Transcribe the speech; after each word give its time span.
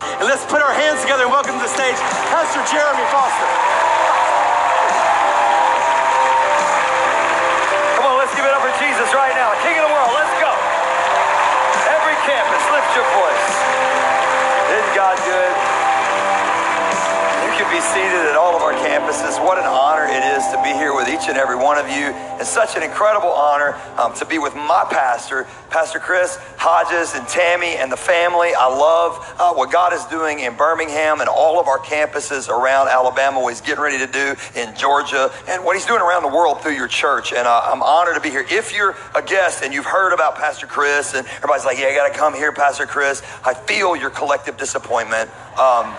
And 0.00 0.24
let's 0.24 0.44
put 0.48 0.64
our 0.64 0.72
hands 0.72 1.04
together 1.04 1.28
and 1.28 1.32
welcome 1.32 1.60
to 1.60 1.64
the 1.64 1.68
stage 1.68 1.96
Pastor 2.32 2.64
Jeremy 2.72 3.04
Foster. 3.12 3.48
Come 8.00 8.08
on, 8.08 8.16
let's 8.16 8.32
give 8.32 8.48
it 8.48 8.52
up 8.56 8.64
for 8.64 8.72
Jesus 8.80 9.12
right 9.12 9.36
now. 9.36 9.52
King 9.60 9.76
of 9.76 9.84
the 9.84 9.92
world, 9.92 10.12
let's 10.16 10.32
go. 10.40 10.52
Every 11.92 12.16
campus, 12.24 12.64
lift 12.72 12.90
your 12.96 13.04
voice. 13.12 13.39
Be 17.70 17.80
seated 17.80 18.26
at 18.26 18.34
all 18.34 18.56
of 18.56 18.62
our 18.62 18.72
campuses. 18.72 19.38
What 19.38 19.56
an 19.56 19.64
honor 19.64 20.02
it 20.02 20.24
is 20.34 20.42
to 20.50 20.60
be 20.60 20.70
here 20.74 20.92
with 20.92 21.08
each 21.08 21.28
and 21.28 21.38
every 21.38 21.54
one 21.54 21.78
of 21.78 21.86
you. 21.86 22.10
It's 22.42 22.50
such 22.50 22.76
an 22.76 22.82
incredible 22.82 23.28
honor 23.28 23.78
um, 23.96 24.12
to 24.14 24.24
be 24.24 24.38
with 24.38 24.56
my 24.56 24.84
pastor, 24.90 25.46
Pastor 25.70 26.00
Chris 26.00 26.36
Hodges 26.58 27.14
and 27.14 27.28
Tammy 27.28 27.76
and 27.76 27.90
the 27.92 27.96
family. 27.96 28.50
I 28.58 28.66
love 28.66 29.22
uh, 29.38 29.54
what 29.54 29.70
God 29.70 29.92
is 29.92 30.04
doing 30.06 30.40
in 30.40 30.56
Birmingham 30.56 31.20
and 31.20 31.28
all 31.28 31.60
of 31.60 31.68
our 31.68 31.78
campuses 31.78 32.48
around 32.48 32.88
Alabama, 32.88 33.40
what 33.40 33.50
he's 33.50 33.60
getting 33.60 33.84
ready 33.84 33.98
to 33.98 34.10
do 34.10 34.34
in 34.58 34.74
Georgia, 34.74 35.30
and 35.46 35.64
what 35.64 35.76
he's 35.76 35.86
doing 35.86 36.02
around 36.02 36.24
the 36.24 36.34
world 36.34 36.62
through 36.62 36.74
your 36.74 36.88
church. 36.88 37.32
And 37.32 37.46
uh, 37.46 37.70
I'm 37.70 37.84
honored 37.84 38.16
to 38.16 38.20
be 38.20 38.30
here. 38.30 38.44
If 38.50 38.74
you're 38.74 38.96
a 39.14 39.22
guest 39.22 39.62
and 39.62 39.72
you've 39.72 39.86
heard 39.86 40.12
about 40.12 40.34
Pastor 40.34 40.66
Chris, 40.66 41.14
and 41.14 41.24
everybody's 41.36 41.64
like, 41.64 41.78
yeah, 41.78 41.86
I 41.86 41.94
got 41.94 42.12
to 42.12 42.18
come 42.18 42.34
here, 42.34 42.50
Pastor 42.50 42.86
Chris, 42.86 43.22
I 43.44 43.54
feel 43.54 43.94
your 43.94 44.10
collective 44.10 44.56
disappointment. 44.56 45.30
Um, 45.56 45.94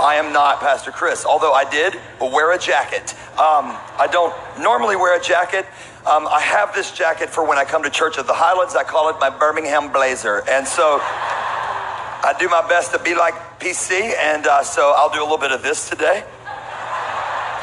I 0.00 0.16
am 0.16 0.32
not 0.32 0.60
Pastor 0.60 0.90
Chris, 0.90 1.24
although 1.24 1.52
I 1.52 1.68
did 1.68 2.00
wear 2.20 2.52
a 2.52 2.58
jacket. 2.58 3.14
Um, 3.32 3.76
I 3.98 4.08
don't 4.10 4.34
normally 4.60 4.96
wear 4.96 5.18
a 5.18 5.22
jacket. 5.22 5.66
Um, 6.06 6.26
I 6.26 6.40
have 6.40 6.74
this 6.74 6.90
jacket 6.92 7.30
for 7.30 7.46
when 7.46 7.58
I 7.58 7.64
come 7.64 7.82
to 7.84 7.90
Church 7.90 8.18
of 8.18 8.26
the 8.26 8.32
Highlands. 8.32 8.74
I 8.74 8.84
call 8.84 9.08
it 9.10 9.16
my 9.20 9.30
Birmingham 9.30 9.92
blazer. 9.92 10.42
And 10.48 10.66
so 10.66 10.98
I 11.02 12.34
do 12.38 12.48
my 12.48 12.66
best 12.68 12.92
to 12.92 12.98
be 12.98 13.14
like 13.14 13.34
PC, 13.60 14.12
and 14.18 14.46
uh, 14.46 14.62
so 14.62 14.94
I'll 14.96 15.12
do 15.12 15.20
a 15.20 15.24
little 15.26 15.38
bit 15.38 15.52
of 15.52 15.62
this 15.62 15.88
today. 15.88 16.24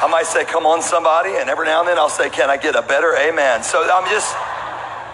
I 0.02 0.08
might 0.10 0.26
say, 0.26 0.44
Come 0.44 0.66
on, 0.66 0.80
somebody, 0.82 1.36
and 1.36 1.50
every 1.50 1.66
now 1.66 1.80
and 1.80 1.88
then 1.88 1.98
I'll 1.98 2.08
say, 2.08 2.30
Can 2.30 2.48
I 2.48 2.56
get 2.56 2.76
a 2.76 2.82
better 2.82 3.16
amen? 3.16 3.62
So 3.62 3.82
I'm 3.82 4.08
just. 4.10 4.34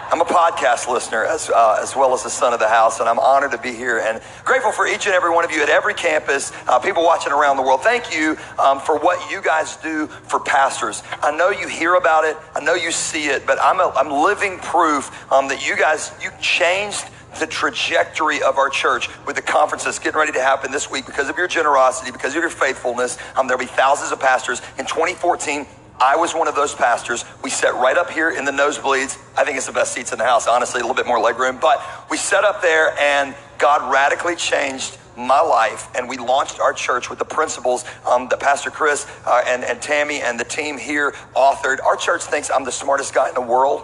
I'm 0.09 0.21
a 0.21 0.25
podcast 0.25 0.87
listener 0.87 1.25
as, 1.25 1.49
uh, 1.49 1.79
as 1.81 1.93
well 1.93 2.13
as 2.13 2.23
the 2.23 2.29
son 2.29 2.53
of 2.53 2.61
the 2.61 2.69
house, 2.69 3.01
and 3.01 3.09
I'm 3.09 3.19
honored 3.19 3.51
to 3.51 3.57
be 3.57 3.73
here 3.73 3.99
and 3.99 4.21
grateful 4.45 4.71
for 4.71 4.87
each 4.87 5.05
and 5.05 5.13
every 5.13 5.31
one 5.31 5.43
of 5.43 5.51
you 5.51 5.61
at 5.61 5.67
every 5.67 5.93
campus, 5.93 6.53
uh, 6.65 6.79
people 6.79 7.03
watching 7.03 7.33
around 7.33 7.57
the 7.57 7.63
world. 7.63 7.81
Thank 7.81 8.15
you 8.15 8.37
um, 8.57 8.79
for 8.79 8.97
what 8.97 9.29
you 9.29 9.41
guys 9.41 9.75
do 9.77 10.07
for 10.07 10.39
pastors. 10.39 11.03
I 11.21 11.35
know 11.35 11.49
you 11.49 11.67
hear 11.67 11.95
about 11.95 12.23
it, 12.23 12.37
I 12.55 12.61
know 12.61 12.73
you 12.73 12.89
see 12.91 13.25
it, 13.25 13.45
but 13.45 13.57
I'm, 13.61 13.81
a, 13.81 13.91
I'm 13.97 14.09
living 14.09 14.59
proof 14.59 15.11
um, 15.29 15.49
that 15.49 15.67
you 15.67 15.75
guys, 15.75 16.13
you 16.23 16.29
changed 16.39 17.03
the 17.39 17.47
trajectory 17.47 18.41
of 18.41 18.57
our 18.57 18.69
church 18.69 19.09
with 19.25 19.35
the 19.35 19.41
conference 19.41 19.83
that's 19.83 19.99
getting 19.99 20.17
ready 20.17 20.31
to 20.31 20.41
happen 20.41 20.71
this 20.71 20.89
week 20.89 21.05
because 21.05 21.27
of 21.29 21.37
your 21.37 21.47
generosity, 21.47 22.11
because 22.11 22.33
of 22.33 22.41
your 22.41 22.49
faithfulness. 22.49 23.17
Um, 23.35 23.47
there'll 23.47 23.59
be 23.59 23.65
thousands 23.65 24.13
of 24.13 24.21
pastors. 24.21 24.61
In 24.79 24.85
2014, 24.85 25.67
I 25.99 26.15
was 26.15 26.33
one 26.33 26.47
of 26.47 26.55
those 26.55 26.75
pastors. 26.75 27.25
We 27.43 27.49
sat 27.49 27.73
right 27.73 27.97
up 27.97 28.11
here 28.11 28.29
in 28.29 28.45
the 28.45 28.51
nosebleeds. 28.51 29.17
I 29.35 29.43
think 29.43 29.57
it's 29.57 29.65
the 29.65 29.71
best 29.71 29.93
seats 29.93 30.11
in 30.11 30.19
the 30.19 30.25
house, 30.25 30.47
honestly, 30.47 30.81
a 30.81 30.83
little 30.83 30.95
bit 30.95 31.07
more 31.07 31.17
legroom. 31.17 31.59
But 31.59 31.81
we 32.11 32.17
sat 32.17 32.43
up 32.43 32.61
there 32.61 32.97
and 32.99 33.35
God 33.57 33.91
radically 33.91 34.35
changed 34.35 34.97
my 35.17 35.41
life. 35.41 35.89
And 35.95 36.07
we 36.07 36.17
launched 36.17 36.59
our 36.59 36.71
church 36.71 37.09
with 37.09 37.17
the 37.17 37.25
principles 37.25 37.83
um, 38.05 38.27
that 38.29 38.39
Pastor 38.39 38.69
Chris 38.69 39.07
uh, 39.25 39.41
and, 39.47 39.63
and 39.63 39.81
Tammy 39.81 40.21
and 40.21 40.39
the 40.39 40.43
team 40.43 40.77
here 40.77 41.15
authored. 41.35 41.83
Our 41.83 41.95
church 41.95 42.23
thinks 42.23 42.51
I'm 42.51 42.63
the 42.63 42.71
smartest 42.71 43.15
guy 43.15 43.29
in 43.29 43.33
the 43.33 43.41
world. 43.41 43.83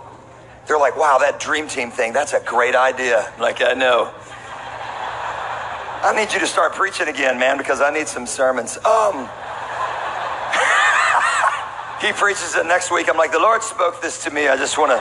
They're 0.68 0.78
like, 0.78 0.96
wow, 0.96 1.18
that 1.20 1.40
dream 1.40 1.68
team 1.68 1.90
thing, 1.90 2.14
that's 2.14 2.34
a 2.34 2.40
great 2.46 2.76
idea. 2.76 3.34
Like, 3.40 3.62
I 3.62 3.74
know. 3.74 4.14
I 6.04 6.14
need 6.16 6.34
you 6.34 6.40
to 6.40 6.48
start 6.48 6.74
preaching 6.74 7.08
again, 7.08 7.40
man, 7.40 7.58
because 7.58 7.82
I 7.82 7.90
need 7.92 8.08
some 8.08 8.28
sermons. 8.28 8.78
Um, 8.86 9.30
he 12.04 12.12
preaches 12.12 12.56
it 12.56 12.66
next 12.66 12.92
week. 12.92 13.08
I'm 13.10 13.16
like, 13.16 13.32
the 13.32 13.40
Lord 13.40 13.64
spoke 13.64 14.02
this 14.02 14.26
to 14.26 14.32
me. 14.32 14.50
I 14.50 14.58
just 14.58 14.78
want 14.78 14.92
to, 14.92 15.00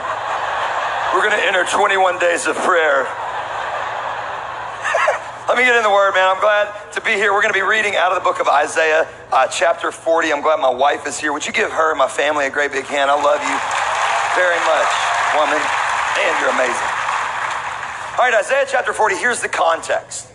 we're 1.11 1.27
going 1.27 1.35
to 1.35 1.45
enter 1.45 1.65
21 1.67 2.17
days 2.17 2.47
of 2.47 2.55
prayer. 2.63 3.03
Let 5.51 5.59
me 5.59 5.67
get 5.67 5.75
in 5.75 5.83
the 5.83 5.91
word, 5.91 6.15
man. 6.15 6.31
I'm 6.31 6.39
glad 6.39 6.71
to 6.93 7.01
be 7.01 7.11
here. 7.11 7.33
We're 7.33 7.41
going 7.43 7.53
to 7.53 7.59
be 7.59 7.67
reading 7.67 7.97
out 7.97 8.15
of 8.15 8.17
the 8.17 8.23
book 8.23 8.39
of 8.39 8.47
Isaiah, 8.47 9.05
uh, 9.33 9.47
chapter 9.47 9.91
40. 9.91 10.31
I'm 10.31 10.41
glad 10.41 10.61
my 10.61 10.71
wife 10.71 11.05
is 11.05 11.19
here. 11.19 11.33
Would 11.33 11.45
you 11.45 11.51
give 11.51 11.71
her 11.71 11.91
and 11.91 11.99
my 11.99 12.07
family 12.07 12.45
a 12.45 12.49
great 12.49 12.71
big 12.71 12.85
hand? 12.85 13.11
I 13.11 13.19
love 13.19 13.43
you 13.43 13.57
very 14.39 14.55
much, 14.63 14.87
woman. 15.35 15.59
And 15.59 16.39
you're 16.39 16.55
amazing. 16.55 16.87
All 18.15 18.23
right, 18.23 18.39
Isaiah 18.39 18.63
chapter 18.63 18.93
40. 18.93 19.17
Here's 19.17 19.41
the 19.41 19.49
context. 19.49 20.31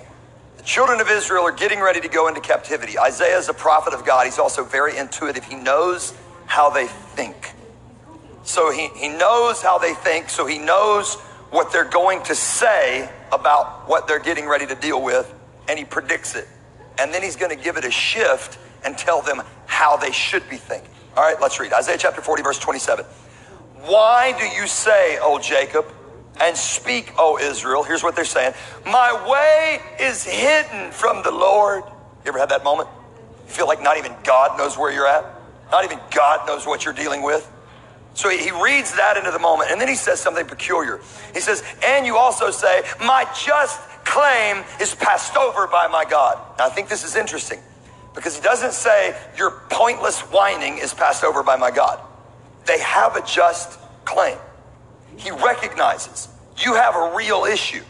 The 0.58 0.64
children 0.64 1.00
of 1.00 1.08
Israel 1.08 1.44
are 1.44 1.52
getting 1.52 1.80
ready 1.80 2.02
to 2.02 2.08
go 2.08 2.28
into 2.28 2.42
captivity. 2.42 2.98
Isaiah 2.98 3.38
is 3.38 3.48
a 3.48 3.54
prophet 3.54 3.94
of 3.94 4.04
God. 4.04 4.26
He's 4.26 4.38
also 4.38 4.64
very 4.64 4.98
intuitive. 4.98 5.44
He 5.44 5.54
knows 5.54 6.12
how 6.58 6.70
they 6.70 6.88
think. 6.88 7.52
So 8.42 8.72
he, 8.72 8.88
he 8.96 9.08
knows 9.08 9.62
how 9.62 9.78
they 9.78 9.94
think, 9.94 10.28
so 10.28 10.44
he 10.44 10.58
knows 10.58 11.14
what 11.50 11.70
they're 11.70 11.84
going 11.84 12.20
to 12.24 12.34
say 12.34 13.08
about 13.30 13.88
what 13.88 14.08
they're 14.08 14.18
getting 14.18 14.48
ready 14.48 14.66
to 14.66 14.74
deal 14.74 15.00
with, 15.00 15.32
and 15.68 15.78
he 15.78 15.84
predicts 15.84 16.34
it. 16.34 16.48
And 16.98 17.14
then 17.14 17.22
he's 17.22 17.36
going 17.36 17.56
to 17.56 17.62
give 17.62 17.76
it 17.76 17.84
a 17.84 17.92
shift 17.92 18.58
and 18.84 18.98
tell 18.98 19.22
them 19.22 19.40
how 19.66 19.98
they 19.98 20.10
should 20.10 20.50
be 20.50 20.56
thinking. 20.56 20.90
All 21.16 21.22
right, 21.22 21.40
let's 21.40 21.60
read 21.60 21.72
Isaiah 21.72 21.96
chapter 21.96 22.22
40, 22.22 22.42
verse 22.42 22.58
27. 22.58 23.04
Why 23.84 24.36
do 24.36 24.44
you 24.44 24.66
say, 24.66 25.16
O 25.22 25.38
Jacob, 25.38 25.86
and 26.40 26.56
speak, 26.56 27.12
O 27.18 27.38
Israel? 27.38 27.84
Here's 27.84 28.02
what 28.02 28.16
they're 28.16 28.24
saying 28.24 28.54
My 28.84 29.12
way 29.30 29.80
is 30.04 30.24
hidden 30.24 30.90
from 30.90 31.22
the 31.22 31.30
Lord. 31.30 31.84
You 32.24 32.30
ever 32.30 32.40
had 32.40 32.48
that 32.48 32.64
moment? 32.64 32.88
You 33.46 33.52
feel 33.54 33.68
like 33.68 33.80
not 33.80 33.96
even 33.96 34.12
God 34.24 34.58
knows 34.58 34.76
where 34.76 34.92
you're 34.92 35.06
at? 35.06 35.37
Not 35.70 35.84
even 35.84 35.98
God 36.14 36.46
knows 36.46 36.66
what 36.66 36.84
you're 36.84 36.94
dealing 36.94 37.22
with. 37.22 37.50
So 38.14 38.28
he 38.30 38.50
reads 38.50 38.94
that 38.96 39.16
into 39.16 39.30
the 39.30 39.38
moment, 39.38 39.70
and 39.70 39.80
then 39.80 39.86
he 39.86 39.94
says 39.94 40.18
something 40.18 40.44
peculiar. 40.44 40.98
He 41.34 41.40
says, 41.40 41.62
And 41.84 42.04
you 42.04 42.16
also 42.16 42.50
say, 42.50 42.82
My 43.00 43.24
just 43.32 43.80
claim 44.04 44.64
is 44.80 44.94
passed 44.94 45.36
over 45.36 45.68
by 45.68 45.86
my 45.86 46.04
God. 46.04 46.36
Now, 46.58 46.66
I 46.66 46.70
think 46.70 46.88
this 46.88 47.04
is 47.04 47.14
interesting 47.14 47.60
because 48.14 48.34
he 48.34 48.42
doesn't 48.42 48.72
say, 48.72 49.16
Your 49.36 49.62
pointless 49.70 50.20
whining 50.20 50.78
is 50.78 50.92
passed 50.92 51.22
over 51.22 51.44
by 51.44 51.56
my 51.56 51.70
God. 51.70 52.00
They 52.66 52.80
have 52.80 53.14
a 53.14 53.24
just 53.24 53.78
claim. 54.04 54.36
He 55.16 55.30
recognizes 55.30 56.28
you 56.58 56.74
have 56.74 56.96
a 56.96 57.14
real 57.16 57.44
issue. 57.44 57.82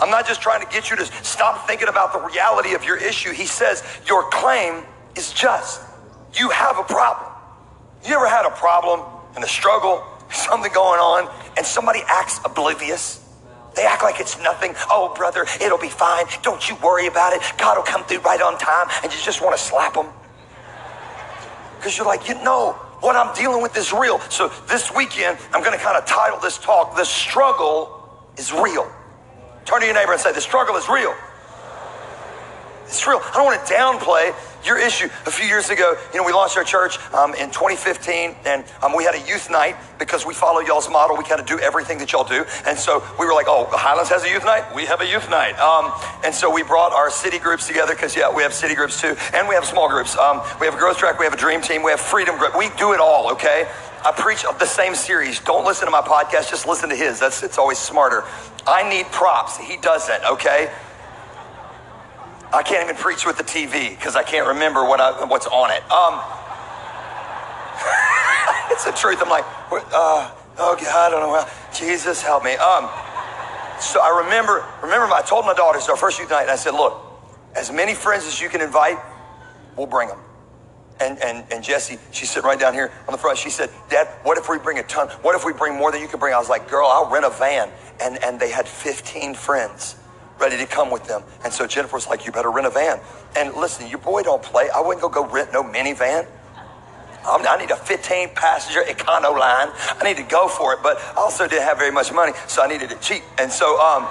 I'm 0.00 0.10
not 0.10 0.26
just 0.26 0.40
trying 0.40 0.64
to 0.64 0.72
get 0.72 0.90
you 0.90 0.96
to 0.96 1.04
stop 1.24 1.66
thinking 1.66 1.88
about 1.88 2.12
the 2.12 2.20
reality 2.20 2.74
of 2.74 2.84
your 2.84 2.96
issue. 2.96 3.32
He 3.32 3.46
says, 3.46 3.82
Your 4.06 4.30
claim 4.30 4.84
is 5.16 5.32
just. 5.32 5.80
You 6.34 6.50
have 6.50 6.78
a 6.78 6.82
problem. 6.84 7.30
You 8.06 8.14
ever 8.16 8.28
had 8.28 8.46
a 8.46 8.50
problem 8.50 9.00
and 9.34 9.44
a 9.44 9.48
struggle, 9.48 10.04
something 10.30 10.72
going 10.72 11.00
on, 11.00 11.32
and 11.56 11.64
somebody 11.66 12.00
acts 12.06 12.40
oblivious? 12.44 13.20
They 13.74 13.86
act 13.86 14.02
like 14.02 14.20
it's 14.20 14.38
nothing. 14.38 14.74
Oh, 14.90 15.14
brother, 15.16 15.46
it'll 15.60 15.78
be 15.78 15.88
fine. 15.88 16.26
Don't 16.42 16.68
you 16.68 16.76
worry 16.76 17.06
about 17.06 17.32
it. 17.32 17.40
God 17.56 17.76
will 17.76 17.84
come 17.84 18.04
through 18.04 18.18
right 18.20 18.40
on 18.40 18.58
time. 18.58 18.88
And 19.02 19.12
you 19.12 19.18
just 19.22 19.42
want 19.42 19.56
to 19.56 19.62
slap 19.62 19.94
them. 19.94 20.08
Because 21.78 21.96
you're 21.96 22.06
like, 22.06 22.28
you 22.28 22.34
know, 22.44 22.72
what 23.00 23.16
I'm 23.16 23.34
dealing 23.34 23.62
with 23.62 23.76
is 23.76 23.92
real. 23.92 24.20
So 24.28 24.52
this 24.68 24.94
weekend, 24.94 25.38
I'm 25.52 25.62
going 25.62 25.76
to 25.76 25.82
kind 25.82 25.96
of 25.96 26.04
title 26.06 26.38
this 26.38 26.58
talk, 26.58 26.96
The 26.96 27.04
Struggle 27.04 28.22
is 28.36 28.52
Real. 28.52 28.90
Turn 29.64 29.80
to 29.80 29.86
your 29.86 29.94
neighbor 29.94 30.12
and 30.12 30.20
say, 30.20 30.32
The 30.32 30.40
struggle 30.40 30.76
is 30.76 30.88
real. 30.88 31.14
It's 32.84 33.06
real. 33.06 33.20
I 33.24 33.32
don't 33.34 33.46
want 33.46 33.66
to 33.66 33.72
downplay 33.72 34.34
your 34.64 34.78
issue. 34.78 35.06
A 35.26 35.30
few 35.30 35.46
years 35.46 35.70
ago, 35.70 35.96
you 36.12 36.18
know, 36.18 36.26
we 36.26 36.32
launched 36.32 36.56
our 36.56 36.64
church 36.64 36.98
um, 37.12 37.34
in 37.34 37.50
2015, 37.50 38.34
and 38.44 38.64
um, 38.82 38.96
we 38.96 39.04
had 39.04 39.14
a 39.14 39.20
youth 39.28 39.50
night 39.50 39.76
because 39.98 40.26
we 40.26 40.34
follow 40.34 40.60
y'all's 40.60 40.88
model. 40.88 41.16
We 41.16 41.24
kind 41.24 41.40
of 41.40 41.46
do 41.46 41.58
everything 41.58 41.98
that 41.98 42.12
y'all 42.12 42.24
do. 42.24 42.44
And 42.66 42.78
so 42.78 43.04
we 43.18 43.26
were 43.26 43.34
like, 43.34 43.46
oh, 43.48 43.66
Highlands 43.70 44.10
has 44.10 44.24
a 44.24 44.28
youth 44.28 44.44
night? 44.44 44.64
We 44.74 44.86
have 44.86 45.00
a 45.00 45.06
youth 45.06 45.28
night. 45.30 45.58
Um, 45.58 45.92
and 46.24 46.34
so 46.34 46.52
we 46.52 46.62
brought 46.62 46.92
our 46.92 47.10
city 47.10 47.38
groups 47.38 47.66
together 47.66 47.94
because, 47.94 48.16
yeah, 48.16 48.34
we 48.34 48.42
have 48.42 48.54
city 48.54 48.74
groups 48.74 49.00
too, 49.00 49.16
and 49.34 49.48
we 49.48 49.54
have 49.54 49.64
small 49.64 49.88
groups. 49.88 50.16
Um, 50.16 50.42
we 50.60 50.66
have 50.66 50.74
a 50.74 50.78
growth 50.78 50.98
track, 50.98 51.18
we 51.18 51.24
have 51.24 51.34
a 51.34 51.38
dream 51.38 51.60
team, 51.60 51.82
we 51.82 51.90
have 51.90 52.00
freedom 52.00 52.38
group. 52.38 52.56
We 52.56 52.70
do 52.78 52.92
it 52.92 53.00
all, 53.00 53.32
okay? 53.32 53.68
I 54.04 54.10
preach 54.10 54.42
the 54.42 54.66
same 54.66 54.96
series. 54.96 55.38
Don't 55.40 55.64
listen 55.64 55.86
to 55.86 55.92
my 55.92 56.00
podcast, 56.00 56.50
just 56.50 56.66
listen 56.66 56.88
to 56.88 56.96
his. 56.96 57.20
That's 57.20 57.42
it's 57.42 57.56
always 57.56 57.78
smarter. 57.78 58.24
I 58.66 58.88
need 58.88 59.06
props. 59.06 59.56
He 59.58 59.76
doesn't, 59.76 60.24
okay? 60.24 60.72
I 62.52 62.62
can't 62.62 62.84
even 62.84 62.96
preach 62.96 63.24
with 63.24 63.38
the 63.38 63.44
TV 63.44 63.96
because 63.96 64.14
I 64.14 64.22
can't 64.22 64.46
remember 64.46 64.84
what 64.84 65.00
I, 65.00 65.24
what's 65.24 65.46
on 65.46 65.70
it. 65.70 65.80
Um, 65.90 66.20
it's 68.70 68.84
the 68.84 68.92
truth. 68.92 69.22
I'm 69.22 69.30
like, 69.30 69.44
uh, 69.72 70.30
oh 70.58 70.76
God, 70.76 70.86
I 70.86 71.10
don't 71.10 71.20
know. 71.20 71.46
Jesus, 71.72 72.20
help 72.20 72.44
me. 72.44 72.52
Um, 72.52 72.90
so 73.80 74.00
I 74.02 74.22
remember, 74.24 74.64
remember, 74.82 75.06
I 75.14 75.22
told 75.22 75.46
my 75.46 75.54
daughters 75.54 75.88
our 75.88 75.96
first 75.96 76.18
youth 76.18 76.28
night, 76.30 76.42
and 76.42 76.50
I 76.50 76.56
said, 76.56 76.72
look, 76.72 77.00
as 77.56 77.72
many 77.72 77.94
friends 77.94 78.26
as 78.26 78.38
you 78.38 78.50
can 78.50 78.60
invite, 78.60 78.98
we'll 79.74 79.86
bring 79.86 80.08
them. 80.08 80.18
And, 81.00 81.18
and, 81.22 81.44
and 81.50 81.64
Jesse, 81.64 81.98
she's 82.12 82.30
sitting 82.30 82.46
right 82.46 82.60
down 82.60 82.74
here 82.74 82.92
on 83.08 83.12
the 83.12 83.18
front. 83.18 83.38
She 83.38 83.48
said, 83.48 83.70
Dad, 83.88 84.08
what 84.24 84.36
if 84.36 84.48
we 84.50 84.58
bring 84.58 84.78
a 84.78 84.82
ton? 84.84 85.08
What 85.22 85.34
if 85.34 85.44
we 85.44 85.54
bring 85.54 85.74
more 85.74 85.90
than 85.90 86.02
you 86.02 86.06
can 86.06 86.20
bring? 86.20 86.34
I 86.34 86.38
was 86.38 86.50
like, 86.50 86.68
girl, 86.68 86.86
I'll 86.86 87.10
rent 87.10 87.24
a 87.24 87.30
van. 87.30 87.70
And, 88.00 88.22
and 88.22 88.38
they 88.38 88.50
had 88.50 88.68
15 88.68 89.34
friends 89.34 89.96
ready 90.38 90.56
to 90.56 90.66
come 90.66 90.90
with 90.90 91.04
them. 91.04 91.22
And 91.44 91.52
so 91.52 91.66
Jennifer 91.66 91.96
was 91.96 92.06
like, 92.08 92.26
You 92.26 92.32
better 92.32 92.50
rent 92.50 92.66
a 92.66 92.70
van. 92.70 93.00
And 93.36 93.54
listen, 93.54 93.88
your 93.88 93.98
boy 93.98 94.22
don't 94.22 94.42
play. 94.42 94.68
I 94.70 94.80
wouldn't 94.80 95.02
go 95.02 95.08
go 95.08 95.24
rent 95.24 95.52
no 95.52 95.62
minivan. 95.62 96.26
I'm- 97.24 97.46
I 97.46 97.56
need 97.56 97.70
a 97.70 97.76
15 97.76 98.30
passenger 98.34 98.82
Econoline. 98.82 99.70
I 100.00 100.04
need 100.04 100.16
to 100.16 100.24
go 100.24 100.48
for 100.48 100.72
it, 100.72 100.82
but 100.82 101.00
I 101.16 101.20
also 101.20 101.46
didn't 101.46 101.64
have 101.64 101.78
very 101.78 101.92
much 101.92 102.12
money, 102.12 102.32
so 102.48 102.62
I 102.62 102.66
needed 102.66 102.90
it 102.90 103.00
cheap. 103.00 103.22
And 103.38 103.52
so, 103.52 103.80
um, 103.80 104.08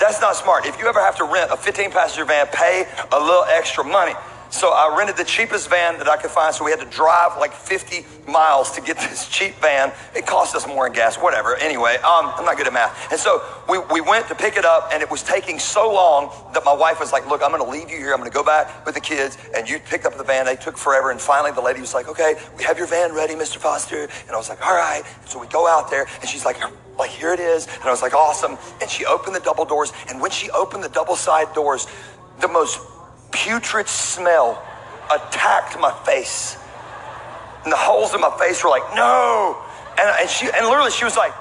that's 0.00 0.20
not 0.20 0.34
smart. 0.34 0.66
If 0.66 0.80
you 0.80 0.88
ever 0.88 1.00
have 1.00 1.16
to 1.16 1.24
rent 1.24 1.52
a 1.52 1.56
15 1.56 1.92
passenger 1.92 2.24
van, 2.24 2.48
pay 2.48 2.86
a 3.12 3.20
little 3.20 3.44
extra 3.44 3.84
money. 3.84 4.14
So 4.52 4.68
I 4.68 4.94
rented 4.98 5.16
the 5.16 5.24
cheapest 5.24 5.70
van 5.70 5.96
that 5.96 6.08
I 6.08 6.18
could 6.18 6.30
find. 6.30 6.54
So 6.54 6.62
we 6.62 6.70
had 6.70 6.80
to 6.80 6.86
drive 6.86 7.38
like 7.38 7.54
50 7.54 8.04
miles 8.28 8.70
to 8.72 8.82
get 8.82 8.98
this 9.08 9.26
cheap 9.26 9.54
van. 9.54 9.90
It 10.14 10.26
cost 10.26 10.54
us 10.54 10.66
more 10.66 10.86
in 10.86 10.92
gas, 10.92 11.16
whatever. 11.16 11.56
Anyway, 11.56 11.96
um, 11.96 12.30
I'm 12.36 12.44
not 12.44 12.58
good 12.58 12.66
at 12.66 12.72
math. 12.72 13.10
And 13.10 13.18
so 13.18 13.42
we, 13.66 13.78
we 13.90 14.02
went 14.02 14.28
to 14.28 14.34
pick 14.34 14.58
it 14.58 14.66
up, 14.66 14.90
and 14.92 15.02
it 15.02 15.10
was 15.10 15.22
taking 15.22 15.58
so 15.58 15.90
long 15.90 16.30
that 16.52 16.66
my 16.66 16.72
wife 16.72 17.00
was 17.00 17.12
like, 17.12 17.26
Look, 17.26 17.42
I'm 17.42 17.50
going 17.50 17.64
to 17.64 17.70
leave 17.70 17.90
you 17.90 17.96
here. 17.96 18.12
I'm 18.12 18.18
going 18.18 18.30
to 18.30 18.34
go 18.34 18.44
back 18.44 18.84
with 18.84 18.94
the 18.94 19.00
kids. 19.00 19.38
And 19.56 19.68
you 19.68 19.78
picked 19.78 20.04
up 20.04 20.18
the 20.18 20.24
van. 20.24 20.44
They 20.44 20.56
took 20.56 20.76
forever. 20.76 21.10
And 21.10 21.20
finally, 21.20 21.52
the 21.52 21.62
lady 21.62 21.80
was 21.80 21.94
like, 21.94 22.08
Okay, 22.08 22.34
we 22.58 22.62
have 22.64 22.76
your 22.76 22.86
van 22.86 23.14
ready, 23.14 23.34
Mr. 23.34 23.56
Foster. 23.56 24.02
And 24.02 24.30
I 24.30 24.36
was 24.36 24.50
like, 24.50 24.64
All 24.64 24.74
right. 24.74 25.02
So 25.24 25.40
we 25.40 25.46
go 25.46 25.66
out 25.66 25.90
there, 25.90 26.06
and 26.20 26.28
she's 26.28 26.44
like, 26.44 26.58
like 26.98 27.08
here 27.10 27.32
it 27.32 27.40
is 27.40 27.66
and 27.66 27.84
i 27.84 27.90
was 27.90 28.02
like 28.02 28.12
awesome 28.12 28.58
and 28.82 28.90
she 28.90 29.06
opened 29.06 29.34
the 29.34 29.40
double 29.40 29.64
doors 29.64 29.94
and 30.10 30.20
when 30.20 30.30
she 30.30 30.50
opened 30.50 30.84
the 30.84 30.90
double 30.90 31.16
side 31.16 31.50
doors 31.54 31.86
the 32.40 32.48
most 32.48 32.78
putrid 33.32 33.88
smell 33.88 34.62
attacked 35.10 35.78
my 35.80 35.92
face. 36.04 36.58
And 37.64 37.72
the 37.72 37.76
holes 37.76 38.14
in 38.14 38.20
my 38.20 38.36
face 38.38 38.62
were 38.62 38.70
like 38.70 38.94
no. 38.94 39.60
And, 39.98 40.08
and 40.20 40.30
she 40.30 40.46
and 40.46 40.66
literally 40.66 40.90
she 40.90 41.04
was 41.04 41.16
like 41.16 41.32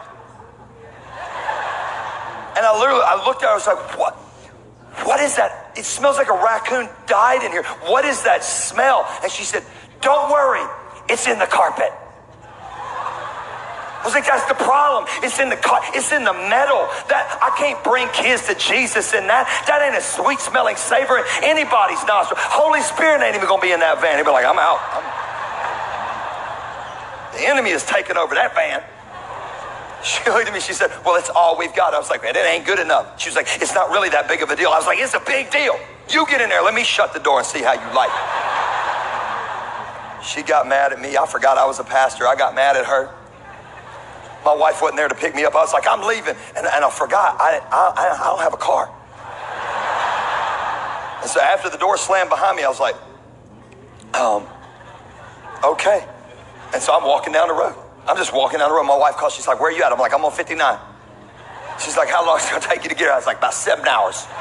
and 2.53 2.65
i 2.65 2.77
literally 2.77 3.01
i 3.05 3.23
looked 3.25 3.43
at 3.43 3.47
her 3.47 3.51
i 3.51 3.55
was 3.55 3.65
like 3.65 3.97
what 3.97 4.13
what 5.05 5.21
is 5.21 5.37
that? 5.37 5.71
It 5.77 5.85
smells 5.85 6.17
like 6.17 6.27
a 6.27 6.33
raccoon 6.33 6.89
died 7.07 7.43
in 7.43 7.51
here. 7.51 7.63
What 7.87 8.03
is 8.03 8.23
that 8.23 8.43
smell? 8.43 9.07
And 9.23 9.31
she 9.31 9.43
said 9.43 9.63
don't 10.01 10.31
worry 10.31 10.67
it's 11.09 11.27
in 11.27 11.37
the 11.39 11.45
carpet 11.45 11.91
I 14.01 14.03
was 14.03 14.17
like, 14.17 14.25
that's 14.25 14.49
the 14.49 14.57
problem. 14.57 15.05
It's 15.21 15.37
in 15.37 15.53
the 15.53 15.61
car. 15.61 15.79
It's 15.93 16.11
in 16.11 16.25
the 16.25 16.33
metal. 16.33 16.89
That 17.05 17.37
I 17.37 17.53
can't 17.53 17.77
bring 17.85 18.09
kids 18.09 18.49
to 18.49 18.55
Jesus 18.57 19.13
in 19.13 19.29
that. 19.29 19.45
That 19.69 19.85
ain't 19.85 19.93
a 19.93 20.01
sweet 20.01 20.41
smelling 20.41 20.75
savor 20.75 21.21
in 21.21 21.25
anybody's 21.45 22.01
nostril. 22.09 22.41
Holy 22.41 22.81
Spirit 22.81 23.21
ain't 23.21 23.37
even 23.37 23.45
gonna 23.47 23.61
be 23.61 23.71
in 23.71 23.79
that 23.85 24.01
van. 24.01 24.17
He'll 24.17 24.25
be 24.25 24.33
like, 24.33 24.49
I'm 24.49 24.57
out. 24.57 24.81
I'm... 24.89 25.05
The 27.37 27.45
enemy 27.45 27.69
is 27.69 27.85
taking 27.85 28.17
over 28.17 28.33
that 28.33 28.57
van. 28.57 28.81
She 30.03 30.25
looked 30.29 30.47
at 30.47 30.53
me. 30.53 30.59
She 30.59 30.73
said, 30.73 30.89
"Well, 31.05 31.15
it's 31.15 31.29
all 31.29 31.57
we've 31.57 31.75
got." 31.75 31.93
I 31.93 31.99
was 31.99 32.09
like, 32.09 32.23
"Man, 32.23 32.35
it 32.35 32.43
ain't 32.43 32.65
good 32.65 32.79
enough." 32.79 33.21
She 33.21 33.29
was 33.29 33.35
like, 33.35 33.47
"It's 33.61 33.75
not 33.75 33.91
really 33.91 34.09
that 34.09 34.27
big 34.27 34.41
of 34.41 34.49
a 34.49 34.55
deal." 34.55 34.69
I 34.69 34.77
was 34.77 34.87
like, 34.87 34.97
"It's 34.97 35.13
a 35.13 35.19
big 35.19 35.51
deal. 35.51 35.77
You 36.09 36.25
get 36.25 36.41
in 36.41 36.49
there. 36.49 36.63
Let 36.63 36.73
me 36.73 36.83
shut 36.83 37.13
the 37.13 37.19
door 37.19 37.37
and 37.37 37.45
see 37.45 37.61
how 37.61 37.73
you 37.73 37.85
like 37.93 38.09
it." 38.09 38.25
She 40.25 40.41
got 40.41 40.67
mad 40.67 40.91
at 40.91 40.99
me. 40.99 41.17
I 41.17 41.25
forgot 41.27 41.57
I 41.57 41.65
was 41.65 41.79
a 41.79 41.83
pastor. 41.83 42.27
I 42.27 42.35
got 42.35 42.55
mad 42.55 42.75
at 42.77 42.85
her. 42.85 43.11
My 44.43 44.55
wife 44.55 44.81
wasn't 44.81 44.97
there 44.97 45.07
to 45.07 45.15
pick 45.15 45.35
me 45.35 45.45
up. 45.45 45.55
I 45.55 45.59
was 45.59 45.73
like, 45.73 45.85
I'm 45.87 46.01
leaving. 46.01 46.35
And, 46.57 46.65
and 46.65 46.83
I 46.85 46.89
forgot, 46.89 47.37
I, 47.39 47.61
I, 47.71 48.17
I 48.21 48.25
don't 48.25 48.41
have 48.41 48.53
a 48.53 48.57
car. 48.57 48.89
And 51.21 51.29
so 51.29 51.39
after 51.39 51.69
the 51.69 51.77
door 51.77 51.97
slammed 51.97 52.29
behind 52.29 52.57
me, 52.57 52.63
I 52.63 52.67
was 52.67 52.79
like, 52.79 52.95
um, 54.15 54.47
okay. 55.63 56.05
And 56.73 56.81
so 56.81 56.93
I'm 56.97 57.03
walking 57.03 57.33
down 57.33 57.47
the 57.49 57.53
road. 57.53 57.75
I'm 58.07 58.17
just 58.17 58.33
walking 58.33 58.57
down 58.59 58.69
the 58.69 58.75
road. 58.75 58.85
My 58.85 58.97
wife 58.97 59.15
calls. 59.15 59.35
She's 59.35 59.47
like, 59.47 59.59
where 59.59 59.71
are 59.71 59.75
you 59.75 59.83
at? 59.83 59.91
I'm 59.91 59.99
like, 59.99 60.13
I'm 60.13 60.25
on 60.25 60.31
59. 60.31 60.79
She's 61.79 61.95
like, 61.95 62.09
how 62.09 62.25
long 62.25 62.37
is 62.37 62.45
it 62.45 62.49
going 62.49 62.61
to 62.61 62.67
take 62.67 62.83
you 62.83 62.89
to 62.89 62.95
get 62.95 63.05
here? 63.05 63.11
I 63.11 63.17
was 63.17 63.27
like, 63.27 63.37
about 63.37 63.53
seven 63.53 63.87
hours. 63.87 64.25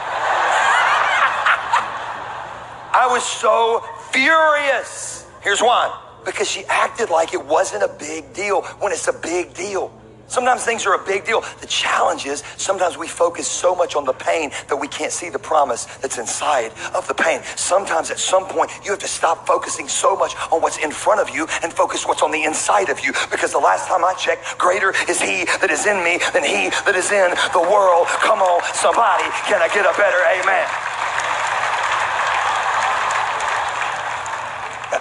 I 2.93 3.07
was 3.11 3.25
so 3.25 3.85
furious. 4.11 5.27
Here's 5.43 5.61
why 5.61 5.95
because 6.25 6.51
she 6.51 6.65
acted 6.67 7.11
like 7.11 7.35
it 7.35 7.45
wasn't 7.45 7.83
a 7.83 7.95
big 7.99 8.33
deal 8.33 8.63
when 8.81 8.93
it's 8.93 9.09
a 9.09 9.13
big 9.13 9.55
deal. 9.55 9.93
Sometimes 10.31 10.65
things 10.65 10.87
are 10.87 10.95
a 10.95 11.05
big 11.05 11.25
deal. 11.25 11.43
The 11.61 11.67
challenge 11.67 12.25
is 12.25 12.45
sometimes 12.57 12.97
we 12.97 13.09
focus 13.09 13.49
so 13.49 13.75
much 13.75 13.97
on 13.97 14.05
the 14.05 14.13
pain 14.13 14.53
that 14.69 14.77
we 14.77 14.87
can't 14.87 15.11
see 15.11 15.29
the 15.29 15.41
promise 15.41 15.87
that's 15.99 16.19
inside 16.19 16.71
of 16.95 17.09
the 17.09 17.15
pain. 17.15 17.43
Sometimes 17.57 18.13
at 18.13 18.19
some 18.21 18.47
point 18.47 18.71
you 18.85 18.93
have 18.93 19.01
to 19.01 19.09
stop 19.09 19.45
focusing 19.45 19.89
so 19.89 20.15
much 20.15 20.37
on 20.53 20.63
what's 20.63 20.79
in 20.79 20.93
front 20.93 21.21
of 21.21 21.35
you 21.35 21.49
and 21.65 21.73
focus 21.73 22.07
what's 22.07 22.23
on 22.23 22.31
the 22.31 22.45
inside 22.45 22.91
of 22.91 23.01
you. 23.01 23.13
Because 23.29 23.51
the 23.51 23.59
last 23.59 23.89
time 23.89 24.05
I 24.05 24.15
checked, 24.15 24.57
greater 24.57 24.95
is 25.09 25.21
he 25.21 25.47
that 25.61 25.71
is 25.71 25.85
in 25.87 25.99
me 26.05 26.21
than 26.33 26.45
he 26.45 26.71
that 26.87 26.95
is 26.95 27.11
in 27.11 27.35
the 27.51 27.67
world. 27.67 28.07
Come 28.23 28.39
on, 28.39 28.63
somebody, 28.73 29.27
can 29.51 29.61
I 29.61 29.67
get 29.75 29.83
a 29.83 29.95
better 29.99 30.23
amen? 30.39 30.69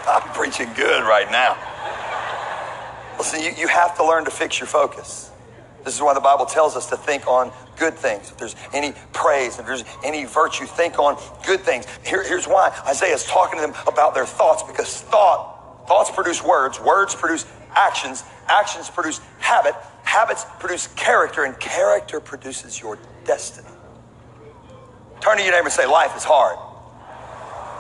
I'm 0.10 0.29
preaching 0.40 0.72
good 0.74 1.04
right 1.04 1.30
now. 1.30 1.58
Listen, 3.18 3.42
you, 3.42 3.52
you 3.58 3.68
have 3.68 3.98
to 3.98 4.08
learn 4.08 4.24
to 4.24 4.32
fix 4.32 4.58
your 4.58 4.68
focus. 4.68 5.32
This 5.84 5.94
is 5.94 6.02
why 6.02 6.14
the 6.14 6.22
Bible 6.22 6.46
tells 6.46 6.78
us 6.78 6.88
to 6.92 6.96
think 6.96 7.28
on 7.28 7.52
good 7.78 7.94
things. 7.94 8.32
If 8.32 8.38
there's 8.38 8.56
any 8.74 8.94
praise, 9.12 9.60
if 9.60 9.66
there's 9.66 9.84
any 10.02 10.24
virtue, 10.24 10.66
think 10.66 10.98
on 10.98 11.22
good 11.46 11.60
things. 11.60 11.88
Here, 12.06 12.24
here's 12.26 12.48
why 12.48 12.74
Isaiah 12.88 13.16
is 13.16 13.26
talking 13.26 13.60
to 13.60 13.68
them 13.68 13.76
about 13.86 14.16
their 14.16 14.26
thoughts 14.26 14.64
because 14.64 15.02
thought, 15.02 15.86
thoughts 15.90 16.10
produce 16.10 16.42
words, 16.42 16.80
words 16.80 17.14
produce 17.16 17.46
actions, 17.76 18.24
actions 18.48 18.90
produce 18.90 19.20
habit, 19.40 19.76
habits 20.04 20.46
produce 20.60 20.88
character, 20.88 21.44
and 21.44 21.60
character 21.60 22.22
produces 22.22 22.80
your 22.80 22.98
destiny. 23.26 23.68
Turn 25.20 25.36
to 25.36 25.44
your 25.44 25.52
neighbor 25.52 25.66
and 25.66 25.74
say, 25.74 25.86
Life 25.86 26.16
is 26.16 26.24
hard. 26.24 26.58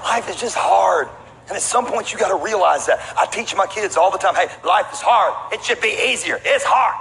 Life 0.03 0.29
is 0.29 0.35
just 0.35 0.57
hard. 0.57 1.07
And 1.49 1.55
at 1.57 1.63
some 1.63 1.85
point, 1.85 2.13
you 2.13 2.19
got 2.19 2.29
to 2.29 2.43
realize 2.43 2.85
that. 2.85 3.01
I 3.17 3.25
teach 3.25 3.55
my 3.55 3.65
kids 3.65 3.97
all 3.97 4.11
the 4.11 4.19
time 4.19 4.35
hey, 4.35 4.47
life 4.63 4.93
is 4.93 5.01
hard. 5.01 5.33
It 5.51 5.65
should 5.65 5.81
be 5.81 5.97
easier. 6.07 6.39
It's 6.45 6.63
hard. 6.63 6.93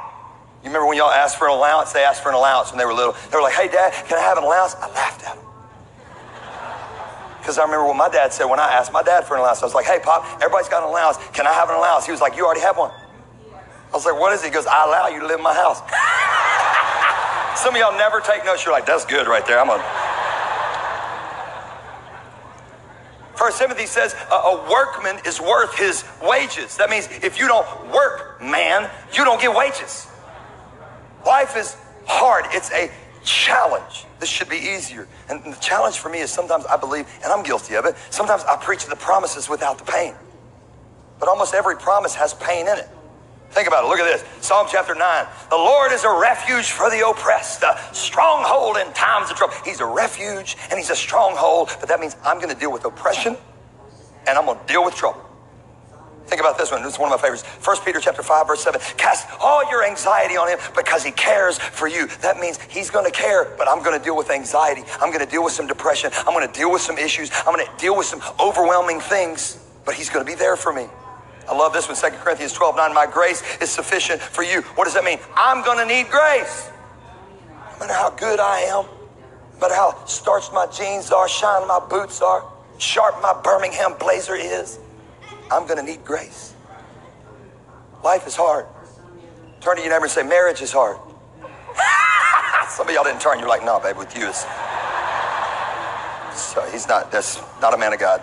You 0.64 0.70
remember 0.70 0.88
when 0.88 0.96
y'all 0.96 1.12
asked 1.12 1.36
for 1.36 1.46
an 1.48 1.54
allowance? 1.54 1.92
They 1.92 2.02
asked 2.02 2.22
for 2.22 2.30
an 2.30 2.34
allowance 2.34 2.72
when 2.72 2.78
they 2.78 2.86
were 2.86 2.94
little. 2.94 3.12
They 3.30 3.36
were 3.36 3.42
like, 3.42 3.54
hey, 3.54 3.68
dad, 3.68 3.92
can 4.08 4.16
I 4.16 4.22
have 4.22 4.38
an 4.38 4.44
allowance? 4.44 4.74
I 4.80 4.88
laughed 4.90 5.22
at 5.22 5.36
them. 5.36 5.44
Because 7.38 7.58
I 7.58 7.64
remember 7.64 7.86
what 7.86 7.96
my 7.96 8.08
dad 8.08 8.32
said 8.32 8.46
when 8.46 8.58
I 8.58 8.72
asked 8.72 8.92
my 8.92 9.02
dad 9.02 9.24
for 9.24 9.34
an 9.34 9.40
allowance. 9.40 9.62
I 9.62 9.66
was 9.66 9.74
like, 9.74 9.86
hey, 9.86 10.00
Pop, 10.02 10.24
everybody's 10.40 10.68
got 10.68 10.82
an 10.82 10.88
allowance. 10.88 11.18
Can 11.32 11.46
I 11.46 11.52
have 11.52 11.68
an 11.68 11.76
allowance? 11.76 12.06
He 12.06 12.12
was 12.12 12.20
like, 12.20 12.36
you 12.36 12.44
already 12.44 12.60
have 12.60 12.76
one. 12.76 12.90
I 12.90 13.92
was 13.92 14.04
like, 14.04 14.18
what 14.18 14.32
is 14.32 14.42
it? 14.42 14.46
He 14.48 14.52
goes, 14.52 14.66
I 14.66 14.84
allow 14.84 15.08
you 15.08 15.20
to 15.20 15.26
live 15.26 15.38
in 15.38 15.44
my 15.44 15.54
house. 15.54 15.80
Some 17.62 17.74
of 17.74 17.80
y'all 17.80 17.96
never 17.96 18.20
take 18.20 18.44
notes. 18.44 18.64
You're 18.64 18.74
like, 18.74 18.84
that's 18.84 19.04
good 19.04 19.26
right 19.26 19.46
there. 19.46 19.60
I'm 19.60 19.68
going 19.68 19.80
First 23.48 23.60
Timothy 23.60 23.86
says 23.86 24.14
a, 24.30 24.34
a 24.34 24.70
workman 24.70 25.22
is 25.24 25.40
worth 25.40 25.74
his 25.74 26.04
wages. 26.22 26.76
That 26.76 26.90
means 26.90 27.08
if 27.22 27.38
you 27.38 27.48
don't 27.48 27.66
work, 27.90 28.42
man, 28.42 28.90
you 29.14 29.24
don't 29.24 29.40
get 29.40 29.56
wages. 29.56 30.06
Life 31.24 31.56
is 31.56 31.74
hard. 32.06 32.44
It's 32.50 32.70
a 32.72 32.90
challenge. 33.24 34.04
This 34.20 34.28
should 34.28 34.50
be 34.50 34.58
easier. 34.58 35.08
And 35.30 35.42
the 35.42 35.56
challenge 35.60 35.98
for 35.98 36.10
me 36.10 36.18
is 36.18 36.30
sometimes 36.30 36.66
I 36.66 36.76
believe, 36.76 37.06
and 37.24 37.32
I'm 37.32 37.42
guilty 37.42 37.76
of 37.76 37.86
it, 37.86 37.96
sometimes 38.10 38.44
I 38.44 38.56
preach 38.56 38.84
the 38.84 38.96
promises 38.96 39.48
without 39.48 39.78
the 39.78 39.90
pain. 39.90 40.12
But 41.18 41.30
almost 41.30 41.54
every 41.54 41.76
promise 41.76 42.14
has 42.16 42.34
pain 42.34 42.68
in 42.68 42.76
it. 42.76 42.88
Think 43.50 43.66
about 43.66 43.84
it. 43.84 43.88
Look 43.88 43.98
at 43.98 44.04
this. 44.04 44.24
Psalm 44.44 44.66
chapter 44.70 44.94
9. 44.94 45.26
The 45.50 45.56
Lord 45.56 45.92
is 45.92 46.04
a 46.04 46.20
refuge 46.20 46.70
for 46.70 46.90
the 46.90 47.08
oppressed, 47.08 47.62
a 47.62 47.78
stronghold 47.92 48.76
in 48.76 48.92
times 48.92 49.30
of 49.30 49.36
trouble. 49.36 49.54
He's 49.64 49.80
a 49.80 49.86
refuge 49.86 50.56
and 50.70 50.78
he's 50.78 50.90
a 50.90 50.96
stronghold, 50.96 51.70
but 51.80 51.88
that 51.88 51.98
means 51.98 52.16
I'm 52.24 52.38
going 52.38 52.52
to 52.52 52.58
deal 52.58 52.72
with 52.72 52.84
oppression 52.84 53.36
and 54.26 54.38
I'm 54.38 54.44
going 54.44 54.58
to 54.58 54.66
deal 54.66 54.84
with 54.84 54.94
trouble. 54.94 55.24
Think 56.26 56.42
about 56.42 56.58
this 56.58 56.70
one. 56.70 56.82
This 56.82 56.92
is 56.92 56.98
one 56.98 57.10
of 57.10 57.18
my 57.18 57.22
favorites. 57.22 57.42
1 57.66 57.76
Peter 57.86 58.00
chapter 58.00 58.22
5, 58.22 58.46
verse 58.46 58.62
7. 58.62 58.78
Cast 58.98 59.26
all 59.40 59.68
your 59.70 59.82
anxiety 59.82 60.36
on 60.36 60.46
him 60.46 60.58
because 60.76 61.02
he 61.02 61.10
cares 61.10 61.58
for 61.58 61.88
you. 61.88 62.06
That 62.20 62.38
means 62.38 62.60
he's 62.68 62.90
going 62.90 63.06
to 63.06 63.10
care, 63.10 63.54
but 63.56 63.66
I'm 63.66 63.82
going 63.82 63.98
to 63.98 64.04
deal 64.04 64.14
with 64.14 64.30
anxiety. 64.30 64.82
I'm 65.00 65.10
going 65.10 65.24
to 65.24 65.30
deal 65.30 65.42
with 65.42 65.54
some 65.54 65.66
depression. 65.66 66.10
I'm 66.14 66.34
going 66.34 66.46
to 66.46 66.52
deal 66.52 66.70
with 66.70 66.82
some 66.82 66.98
issues. 66.98 67.30
I'm 67.46 67.54
going 67.54 67.64
to 67.64 67.72
deal 67.78 67.96
with 67.96 68.06
some 68.06 68.20
overwhelming 68.38 69.00
things, 69.00 69.58
but 69.86 69.94
he's 69.94 70.10
going 70.10 70.24
to 70.24 70.30
be 70.30 70.36
there 70.36 70.56
for 70.56 70.70
me. 70.70 70.88
I 71.48 71.56
love 71.56 71.72
this 71.72 71.88
one, 71.88 71.96
2 71.96 72.18
Corinthians 72.18 72.52
12, 72.52 72.76
9. 72.76 72.94
My 72.94 73.06
grace 73.06 73.42
is 73.60 73.70
sufficient 73.70 74.20
for 74.20 74.42
you. 74.42 74.60
What 74.76 74.84
does 74.84 74.94
that 74.94 75.04
mean? 75.04 75.18
I'm 75.34 75.64
going 75.64 75.78
to 75.78 75.86
need 75.86 76.10
grace. 76.10 76.70
No 77.72 77.78
matter 77.80 77.94
how 77.94 78.10
good 78.10 78.38
I 78.38 78.60
am, 78.60 78.84
no 78.84 79.60
matter 79.60 79.74
how 79.74 80.04
starched 80.04 80.52
my 80.52 80.66
jeans 80.66 81.10
are, 81.10 81.26
shiny 81.26 81.64
my 81.66 81.80
boots 81.88 82.20
are, 82.20 82.44
sharp 82.76 83.22
my 83.22 83.40
Birmingham 83.42 83.94
blazer 83.98 84.34
is, 84.34 84.78
I'm 85.50 85.66
going 85.66 85.78
to 85.78 85.82
need 85.82 86.04
grace. 86.04 86.54
Life 88.04 88.26
is 88.26 88.36
hard. 88.36 88.66
Turn 89.60 89.76
to 89.76 89.82
your 89.82 89.90
neighbor 89.90 90.04
and 90.04 90.12
say, 90.12 90.22
marriage 90.22 90.60
is 90.60 90.70
hard. 90.70 90.98
Some 92.68 92.88
of 92.88 92.94
y'all 92.94 93.04
didn't 93.04 93.20
turn. 93.20 93.38
You're 93.38 93.48
like, 93.48 93.64
no, 93.64 93.80
babe, 93.80 93.96
with 93.96 94.14
you 94.16 94.26
is. 94.26 94.44
So 96.38 96.62
he's 96.70 96.86
not, 96.86 97.10
that's 97.10 97.40
not 97.60 97.74
a 97.74 97.78
man 97.78 97.92
of 97.94 97.98
God. 97.98 98.22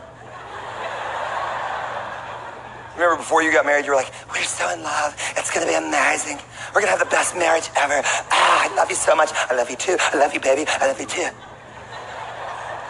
Remember 2.95 3.17
before 3.17 3.43
you 3.43 3.51
got 3.51 3.65
married, 3.65 3.85
you 3.85 3.91
were 3.91 3.97
like, 3.97 4.11
we're 4.31 4.41
so 4.43 4.71
in 4.71 4.81
love. 4.81 5.15
It's 5.35 5.51
going 5.51 5.67
to 5.67 5.71
be 5.71 5.75
amazing. 5.77 6.39
We're 6.73 6.79
going 6.81 6.91
to 6.91 6.97
have 6.97 6.99
the 6.99 7.11
best 7.11 7.35
marriage 7.35 7.69
ever. 7.75 8.01
Ah, 8.31 8.71
I 8.71 8.75
love 8.75 8.89
you 8.89 8.95
so 8.95 9.15
much. 9.15 9.31
I 9.33 9.55
love 9.55 9.69
you 9.69 9.75
too. 9.75 9.97
I 9.99 10.17
love 10.17 10.33
you, 10.33 10.39
baby. 10.39 10.63
I 10.67 10.87
love 10.87 10.99
you 10.99 11.05
too. 11.05 11.27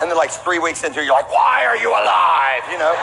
And 0.01 0.11
then 0.11 0.17
like 0.17 0.29
three 0.29 0.59
weeks 0.59 0.83
into 0.83 1.03
you're 1.03 1.13
like, 1.13 1.31
why 1.31 1.65
are 1.65 1.77
you 1.77 1.89
alive? 1.89 2.63
You 2.71 2.77
know? 2.77 2.93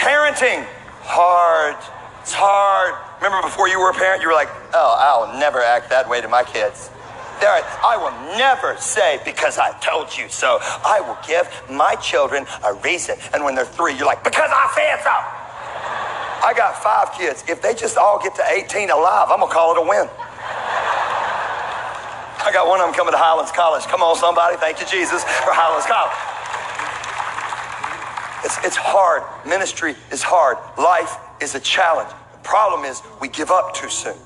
Parenting, 0.00 0.64
hard. 1.02 1.76
It's 2.22 2.32
hard. 2.32 2.94
Remember 3.20 3.42
before 3.46 3.68
you 3.68 3.78
were 3.78 3.90
a 3.90 3.94
parent, 3.94 4.22
you 4.22 4.28
were 4.28 4.34
like, 4.34 4.48
oh, 4.72 4.96
I'll 4.98 5.38
never 5.38 5.60
act 5.60 5.90
that 5.90 6.08
way 6.08 6.22
to 6.22 6.28
my 6.28 6.42
kids. 6.42 6.90
There, 7.40 7.50
I 7.50 7.96
will 7.96 8.36
never 8.36 8.76
say 8.76 9.20
because 9.24 9.58
I 9.58 9.72
told 9.80 10.16
you 10.16 10.28
so. 10.28 10.58
I 10.84 11.00
will 11.00 11.18
give 11.26 11.48
my 11.70 11.94
children 11.96 12.44
a 12.64 12.74
reason. 12.84 13.16
And 13.32 13.44
when 13.44 13.54
they're 13.54 13.64
three, 13.64 13.96
you're 13.96 14.06
like, 14.06 14.22
because 14.22 14.50
I 14.52 14.70
said 14.76 15.00
so. 15.02 15.16
I 16.44 16.52
got 16.54 16.82
five 16.82 17.12
kids. 17.18 17.44
If 17.48 17.62
they 17.62 17.74
just 17.74 17.96
all 17.96 18.20
get 18.22 18.34
to 18.36 18.44
18 18.46 18.90
alive, 18.90 19.28
I'm 19.30 19.40
gonna 19.40 19.52
call 19.52 19.72
it 19.72 19.78
a 19.78 19.86
win. 19.88 20.08
I 22.40 22.50
got 22.52 22.66
one 22.66 22.80
of 22.80 22.86
them 22.86 22.94
coming 22.94 23.12
to 23.12 23.18
Highlands 23.18 23.52
College. 23.52 23.84
Come 23.84 24.02
on, 24.02 24.16
somebody. 24.16 24.56
Thank 24.56 24.80
you, 24.80 24.86
Jesus, 24.86 25.22
for 25.24 25.52
Highlands 25.52 25.84
College. 25.84 26.16
It's, 28.44 28.56
it's 28.66 28.76
hard. 28.76 29.22
Ministry 29.46 29.94
is 30.10 30.22
hard. 30.22 30.56
Life 30.78 31.16
is 31.42 31.54
a 31.54 31.60
challenge. 31.60 32.10
The 32.32 32.38
problem 32.38 32.84
is 32.84 33.02
we 33.20 33.28
give 33.28 33.50
up 33.50 33.74
too 33.74 33.90
soon. 33.90 34.16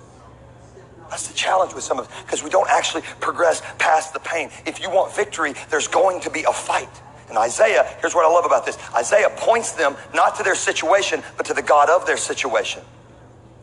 That's 1.15 1.29
the 1.29 1.35
challenge 1.35 1.75
with 1.75 1.85
some 1.85 2.01
of 2.01 2.09
us 2.09 2.23
because 2.23 2.43
we 2.43 2.51
don't 2.51 2.69
actually 2.69 3.03
progress 3.21 3.63
past 3.79 4.15
the 4.15 4.19
pain. 4.19 4.51
If 4.67 4.83
you 4.83 4.91
want 4.91 5.15
victory, 5.15 5.55
there's 5.71 5.87
going 5.87 6.19
to 6.23 6.29
be 6.29 6.43
a 6.43 6.53
fight. 6.53 6.89
And 7.29 7.39
Isaiah, 7.39 7.87
here's 8.01 8.17
what 8.17 8.27
I 8.27 8.29
love 8.29 8.45
about 8.45 8.67
this 8.67 8.77
Isaiah 8.97 9.31
points 9.37 9.71
them 9.71 9.95
not 10.13 10.35
to 10.39 10.43
their 10.43 10.57
situation, 10.57 11.23
but 11.37 11.47
to 11.47 11.55
the 11.55 11.63
God 11.63 11.89
of 11.89 12.05
their 12.05 12.17
situation. 12.17 12.83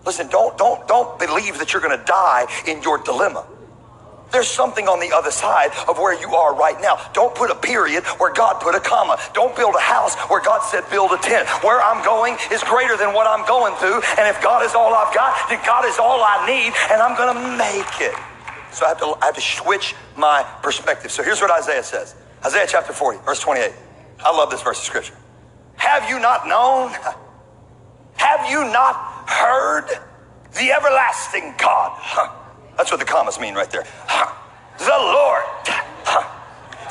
Listen, 0.05 0.29
don't, 0.29 0.57
don't, 0.57 0.87
don't 0.87 1.19
believe 1.19 1.59
that 1.59 1.73
you're 1.73 1.81
going 1.81 1.99
to 1.99 2.05
die 2.05 2.47
in 2.67 2.81
your 2.83 2.99
dilemma. 2.99 3.45
There's 4.31 4.47
something 4.47 4.87
on 4.87 4.99
the 4.99 5.11
other 5.13 5.31
side 5.31 5.71
of 5.89 5.97
where 5.97 6.17
you 6.19 6.35
are 6.35 6.55
right 6.55 6.79
now. 6.79 6.97
Don't 7.13 7.35
put 7.35 7.51
a 7.51 7.55
period 7.55 8.05
where 8.17 8.31
God 8.31 8.61
put 8.61 8.75
a 8.75 8.79
comma. 8.79 9.19
Don't 9.33 9.55
build 9.55 9.75
a 9.75 9.81
house 9.81 10.15
where 10.31 10.41
God 10.41 10.63
said 10.63 10.89
build 10.89 11.11
a 11.11 11.17
tent. 11.17 11.47
Where 11.63 11.81
I'm 11.81 12.03
going 12.03 12.37
is 12.51 12.63
greater 12.63 12.95
than 12.95 13.13
what 13.13 13.27
I'm 13.27 13.45
going 13.45 13.75
through. 13.75 14.01
And 14.17 14.27
if 14.27 14.41
God 14.41 14.63
is 14.63 14.73
all 14.73 14.93
I've 14.93 15.13
got, 15.13 15.49
then 15.49 15.59
God 15.65 15.85
is 15.85 15.99
all 15.99 16.23
I 16.23 16.47
need, 16.47 16.71
and 16.91 17.01
I'm 17.01 17.17
going 17.17 17.35
to 17.35 17.57
make 17.57 17.99
it. 17.99 18.15
So 18.71 18.85
I 18.85 18.89
have, 18.89 18.99
to, 18.99 19.17
I 19.21 19.25
have 19.25 19.35
to 19.35 19.41
switch 19.41 19.95
my 20.15 20.43
perspective. 20.63 21.11
So 21.11 21.23
here's 21.23 21.41
what 21.41 21.51
Isaiah 21.51 21.83
says 21.83 22.15
Isaiah 22.45 22.65
chapter 22.67 22.93
40, 22.93 23.19
verse 23.25 23.41
28. 23.41 23.73
I 24.23 24.31
love 24.31 24.49
this 24.49 24.61
verse 24.61 24.79
of 24.79 24.85
scripture. 24.85 25.15
Have 25.75 26.09
you 26.09 26.19
not 26.19 26.47
known? 26.47 26.91
Have 28.15 28.49
you 28.49 28.63
not 28.71 29.29
heard? 29.29 29.89
The 30.53 30.71
everlasting 30.71 31.55
God. 31.57 31.91
Huh 31.95 32.37
that's 32.77 32.91
what 32.91 32.99
the 32.99 33.05
commas 33.05 33.39
mean 33.39 33.53
right 33.53 33.69
there. 33.69 33.85
The 34.81 34.97
Lord, 34.97 35.45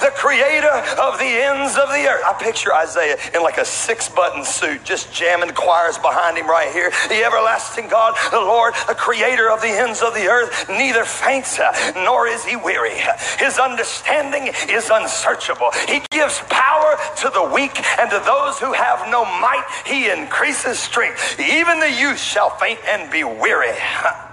the 0.00 0.12
creator 0.14 0.70
of 1.02 1.18
the 1.18 1.26
ends 1.26 1.76
of 1.76 1.88
the 1.88 2.06
earth. 2.06 2.22
I 2.24 2.36
picture 2.38 2.72
Isaiah 2.72 3.16
in 3.34 3.42
like 3.42 3.58
a 3.58 3.64
six 3.64 4.08
button 4.08 4.44
suit, 4.44 4.84
just 4.84 5.12
jamming 5.12 5.50
choirs 5.50 5.98
behind 5.98 6.38
him 6.38 6.48
right 6.48 6.72
here. 6.72 6.90
The 7.08 7.24
everlasting 7.24 7.88
God, 7.88 8.14
the 8.30 8.38
Lord, 8.38 8.74
the 8.86 8.94
creator 8.94 9.50
of 9.50 9.60
the 9.60 9.68
ends 9.68 10.02
of 10.02 10.14
the 10.14 10.28
earth, 10.28 10.68
neither 10.68 11.04
faints 11.04 11.58
uh, 11.58 11.72
nor 11.96 12.28
is 12.28 12.44
he 12.44 12.54
weary. 12.54 12.94
His 13.40 13.58
understanding 13.58 14.54
is 14.70 14.88
unsearchable. 14.88 15.72
He 15.88 16.00
gives 16.12 16.40
power 16.48 16.96
to 17.26 17.30
the 17.34 17.50
weak, 17.52 17.74
and 17.98 18.08
to 18.10 18.22
those 18.24 18.60
who 18.60 18.72
have 18.72 19.10
no 19.10 19.24
might, 19.24 19.66
he 19.84 20.10
increases 20.10 20.78
strength. 20.78 21.40
Even 21.40 21.80
the 21.80 21.90
youth 21.90 22.20
shall 22.20 22.50
faint 22.50 22.78
and 22.86 23.10
be 23.10 23.24
weary. 23.24 23.74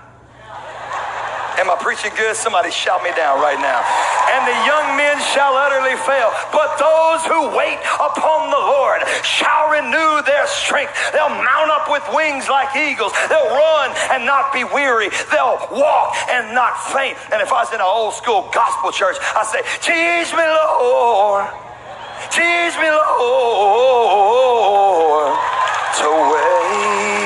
Am 1.58 1.74
I 1.74 1.76
preaching 1.82 2.14
good? 2.14 2.38
Somebody 2.38 2.70
shout 2.70 3.02
me 3.02 3.10
down 3.18 3.42
right 3.42 3.58
now. 3.58 3.82
And 4.30 4.46
the 4.46 4.54
young 4.70 4.94
men 4.94 5.18
shall 5.34 5.58
utterly 5.58 5.98
fail, 6.06 6.30
but 6.54 6.78
those 6.78 7.26
who 7.26 7.50
wait 7.58 7.82
upon 7.98 8.54
the 8.54 8.62
Lord 8.62 9.02
shall 9.26 9.74
renew 9.74 10.22
their 10.22 10.46
strength. 10.46 10.94
They'll 11.12 11.34
mount 11.34 11.74
up 11.74 11.90
with 11.90 12.06
wings 12.14 12.46
like 12.46 12.78
eagles. 12.78 13.10
They'll 13.26 13.50
run 13.50 13.90
and 14.14 14.22
not 14.22 14.54
be 14.54 14.70
weary. 14.70 15.10
They'll 15.34 15.58
walk 15.74 16.14
and 16.30 16.54
not 16.54 16.78
faint. 16.94 17.18
And 17.34 17.42
if 17.42 17.50
I 17.52 17.66
was 17.66 17.74
in 17.74 17.82
an 17.82 17.90
old 17.90 18.14
school 18.14 18.46
gospel 18.54 18.92
church, 18.94 19.18
I 19.34 19.42
say, 19.42 19.66
Teach 19.82 20.30
me, 20.38 20.46
Lord. 20.46 21.50
Teach 22.30 22.78
me, 22.78 22.90
Lord, 22.94 23.34
to 25.98 26.06
wait. 26.30 27.17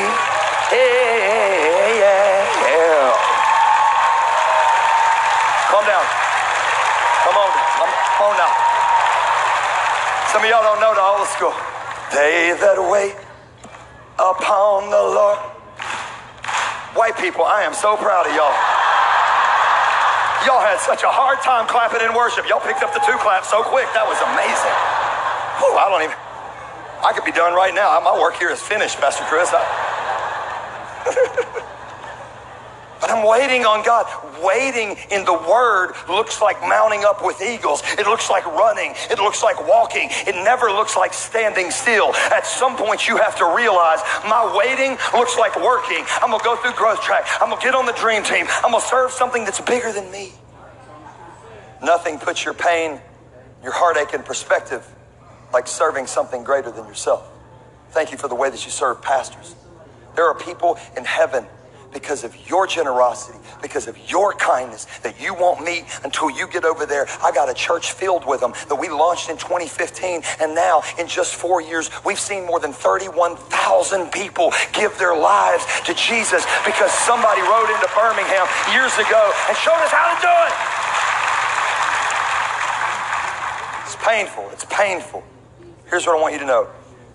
Some 10.32 10.44
of 10.44 10.50
y'all 10.50 10.64
don't 10.64 10.80
know 10.80 10.96
the 10.96 11.04
old 11.04 11.28
school. 11.28 11.52
They 12.16 12.56
that 12.56 12.80
wait 12.88 13.20
upon 14.16 14.88
the 14.88 15.04
Lord. 15.12 15.40
White 16.96 17.20
people, 17.20 17.44
I 17.44 17.68
am 17.68 17.76
so 17.76 18.00
proud 18.00 18.24
of 18.24 18.32
y'all. 18.32 18.56
Y'all 20.48 20.64
had 20.64 20.80
such 20.80 21.04
a 21.04 21.12
hard 21.12 21.44
time 21.44 21.68
clapping 21.68 22.00
in 22.00 22.16
worship. 22.16 22.48
Y'all 22.48 22.64
picked 22.64 22.80
up 22.80 22.96
the 22.96 23.04
two 23.04 23.20
claps 23.20 23.52
so 23.52 23.60
quick. 23.60 23.92
That 23.92 24.08
was 24.08 24.16
amazing. 24.24 24.76
Whew, 25.60 25.76
I 25.76 25.86
don't 25.92 26.04
even, 26.08 26.16
I 27.04 27.12
could 27.12 27.28
be 27.28 27.36
done 27.36 27.52
right 27.52 27.76
now. 27.76 28.00
My 28.00 28.16
work 28.16 28.40
here 28.40 28.56
is 28.56 28.64
finished, 28.64 29.04
Pastor 29.04 29.28
Chris. 29.28 29.52
I, 29.52 29.60
But 33.01 33.01
I'm 33.12 33.28
waiting 33.28 33.66
on 33.66 33.84
God. 33.84 34.08
Waiting 34.42 34.96
in 35.12 35.26
the 35.26 35.34
Word 35.34 35.94
looks 36.08 36.42
like 36.42 36.60
mounting 36.62 37.04
up 37.04 37.24
with 37.24 37.42
eagles. 37.42 37.84
It 38.00 38.08
looks 38.08 38.30
like 38.30 38.46
running. 38.46 38.94
It 39.10 39.20
looks 39.20 39.44
like 39.44 39.68
walking. 39.68 40.10
It 40.26 40.36
never 40.36 40.68
looks 40.68 40.96
like 40.96 41.14
standing 41.14 41.70
still. 41.72 42.16
At 42.32 42.46
some 42.48 42.78
point, 42.78 43.08
you 43.08 43.18
have 43.18 43.36
to 43.38 43.46
realize 43.56 44.00
my 44.26 44.42
waiting 44.58 44.98
looks 45.14 45.38
like 45.38 45.56
working. 45.62 46.04
I'm 46.22 46.30
going 46.30 46.40
to 46.40 46.46
go 46.46 46.56
through 46.56 46.74
growth 46.74 47.02
track. 47.02 47.28
I'm 47.42 47.50
going 47.50 47.60
to 47.62 47.66
get 47.66 47.76
on 47.76 47.86
the 47.86 47.94
dream 47.94 48.24
team. 48.24 48.46
I'm 48.64 48.72
going 48.72 48.82
to 48.82 48.88
serve 48.88 49.12
something 49.12 49.44
that's 49.44 49.62
bigger 49.62 49.92
than 49.92 50.10
me. 50.12 50.32
Nothing 51.84 52.18
puts 52.18 52.46
your 52.46 52.54
pain, 52.54 53.02
your 53.62 53.74
heartache 53.74 54.14
in 54.14 54.24
perspective 54.24 54.88
like 55.54 55.68
serving 55.68 56.08
something 56.08 56.44
greater 56.44 56.72
than 56.72 56.86
yourself. 56.86 57.28
Thank 57.90 58.12
you 58.12 58.18
for 58.18 58.28
the 58.28 58.36
way 58.36 58.50
that 58.50 58.64
you 58.66 58.72
serve 58.72 59.02
pastors. 59.02 59.56
There 60.16 60.26
are 60.26 60.36
people 60.36 60.78
in 60.96 61.06
heaven 61.06 61.46
because 61.94 62.24
of 62.24 62.36
your 62.50 62.68
generosity, 62.68 63.38
because 63.62 63.88
of 63.88 63.98
your 64.10 64.34
kindness 64.34 64.86
that 65.04 65.20
you 65.22 65.34
won't 65.34 65.64
meet 65.64 65.86
until 66.04 66.30
you 66.30 66.48
get 66.48 66.66
over 66.66 66.86
there. 66.86 67.08
I 67.24 67.32
got 67.32 67.50
a 67.50 67.54
church 67.54 67.92
filled 67.92 68.26
with 68.26 68.40
them 68.40 68.54
that 68.70 68.76
we 68.76 68.90
launched 68.90 69.30
in 69.30 69.38
2015. 69.38 70.22
And 70.40 70.56
now, 70.56 70.84
in 70.98 71.08
just 71.08 71.36
four 71.36 71.62
years, 71.62 71.90
we've 72.06 72.20
seen 72.20 72.46
more 72.46 72.60
than 72.60 72.74
31,000 72.74 74.12
people 74.12 74.52
give 74.74 74.98
their 74.98 75.16
lives 75.16 75.66
to 75.86 75.94
Jesus 75.94 76.46
because 76.66 76.92
somebody 76.92 77.42
rode 77.42 77.70
into 77.70 77.90
Birmingham 77.96 78.48
years 78.74 78.94
ago 78.96 79.32
and 79.48 79.58
showed 79.58 79.82
us 79.84 79.92
how 79.92 80.16
to 80.16 80.18
do 80.22 80.34
it. 80.48 80.54
It's 83.86 83.98
painful. 84.04 84.50
It's 84.52 84.66
painful. 84.66 85.24
Here's 85.90 86.08
what 86.08 86.18
I 86.18 86.22
want 86.22 86.34
you 86.34 86.40
to 86.40 86.46
know 86.46 86.68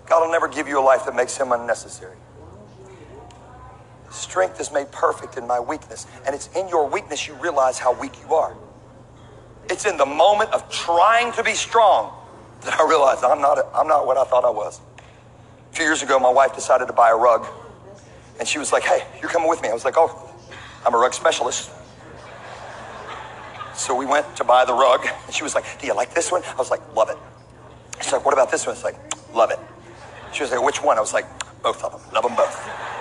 God 0.05 0.25
will 0.25 0.31
never 0.31 0.47
give 0.47 0.67
you 0.67 0.79
a 0.79 0.85
life 0.85 1.05
that 1.05 1.15
makes 1.15 1.35
him 1.37 1.51
unnecessary. 1.51 2.15
Strength 4.09 4.59
is 4.59 4.71
made 4.71 4.91
perfect 4.91 5.37
in 5.37 5.45
my 5.47 5.59
weakness. 5.59 6.07
And 6.25 6.33
it's 6.33 6.47
in 6.55 6.67
your 6.69 6.89
weakness 6.89 7.27
you 7.27 7.35
realize 7.35 7.77
how 7.79 7.93
weak 7.99 8.13
you 8.21 8.33
are. 8.33 8.55
It's 9.69 9.85
in 9.85 9.97
the 9.97 10.05
moment 10.05 10.51
of 10.53 10.69
trying 10.69 11.33
to 11.33 11.43
be 11.43 11.53
strong 11.53 12.13
that 12.61 12.79
I 12.79 12.87
realized 12.87 13.23
I'm 13.23 13.41
not, 13.41 13.59
I'm 13.75 13.87
not 13.87 14.07
what 14.07 14.17
I 14.17 14.23
thought 14.23 14.45
I 14.45 14.49
was. 14.49 14.79
A 15.71 15.75
few 15.75 15.85
years 15.85 16.01
ago, 16.03 16.19
my 16.19 16.29
wife 16.31 16.55
decided 16.55 16.87
to 16.87 16.93
buy 16.93 17.09
a 17.09 17.15
rug. 17.15 17.45
And 18.39 18.47
she 18.47 18.59
was 18.59 18.71
like, 18.71 18.83
hey, 18.83 19.05
you're 19.21 19.29
coming 19.29 19.49
with 19.49 19.61
me. 19.61 19.69
I 19.69 19.73
was 19.73 19.85
like, 19.85 19.95
oh, 19.97 20.33
I'm 20.85 20.93
a 20.93 20.97
rug 20.97 21.13
specialist. 21.13 21.71
So 23.75 23.93
we 23.95 24.05
went 24.05 24.35
to 24.37 24.43
buy 24.43 24.65
the 24.65 24.73
rug. 24.73 25.05
And 25.25 25.35
she 25.35 25.43
was 25.43 25.53
like, 25.53 25.65
do 25.79 25.87
you 25.87 25.93
like 25.93 26.13
this 26.13 26.31
one? 26.31 26.43
I 26.43 26.55
was 26.55 26.71
like, 26.71 26.81
love 26.95 27.09
it. 27.09 27.17
She's 28.01 28.11
like, 28.11 28.25
what 28.25 28.33
about 28.33 28.51
this 28.51 28.65
one? 28.65 28.75
It's 28.75 28.83
like, 28.83 28.95
love 29.35 29.51
it. 29.51 29.59
She 30.33 30.43
was 30.43 30.51
like, 30.51 30.63
which 30.63 30.81
one? 30.81 30.97
I 30.97 31.01
was 31.01 31.13
like, 31.13 31.25
both 31.61 31.83
of 31.83 31.91
them. 31.91 32.13
Love 32.13 32.23
them 32.23 32.35
both. 32.35 32.96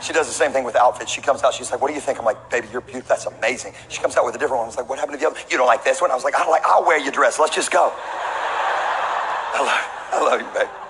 She 0.00 0.12
does 0.12 0.26
the 0.26 0.32
same 0.32 0.52
thing 0.52 0.64
with 0.64 0.76
outfits. 0.76 1.10
She 1.10 1.20
comes 1.20 1.42
out, 1.42 1.54
she's 1.54 1.70
like, 1.70 1.80
what 1.80 1.88
do 1.88 1.94
you 1.94 2.00
think? 2.00 2.18
I'm 2.18 2.24
like, 2.24 2.50
baby, 2.50 2.68
you're 2.72 2.80
beautiful. 2.80 3.08
That's 3.08 3.26
amazing. 3.26 3.72
She 3.88 4.00
comes 4.00 4.16
out 4.16 4.24
with 4.24 4.34
a 4.34 4.38
different 4.38 4.58
one. 4.58 4.64
I 4.64 4.68
was 4.68 4.76
like, 4.76 4.88
what 4.88 4.98
happened 4.98 5.18
to 5.18 5.24
the 5.24 5.30
other? 5.30 5.40
You 5.50 5.58
don't 5.58 5.66
like 5.66 5.84
this 5.84 6.00
one? 6.00 6.10
I 6.10 6.14
was 6.14 6.24
like, 6.24 6.34
I 6.34 6.48
like, 6.48 6.64
I'll 6.64 6.84
wear 6.84 6.98
your 6.98 7.12
dress. 7.12 7.38
Let's 7.38 7.54
just 7.54 7.70
go. 7.70 7.92
I 9.54 9.60
love, 9.60 10.12
I 10.12 10.24
love 10.24 10.40
you, 10.40 10.46
babe. 10.58 10.87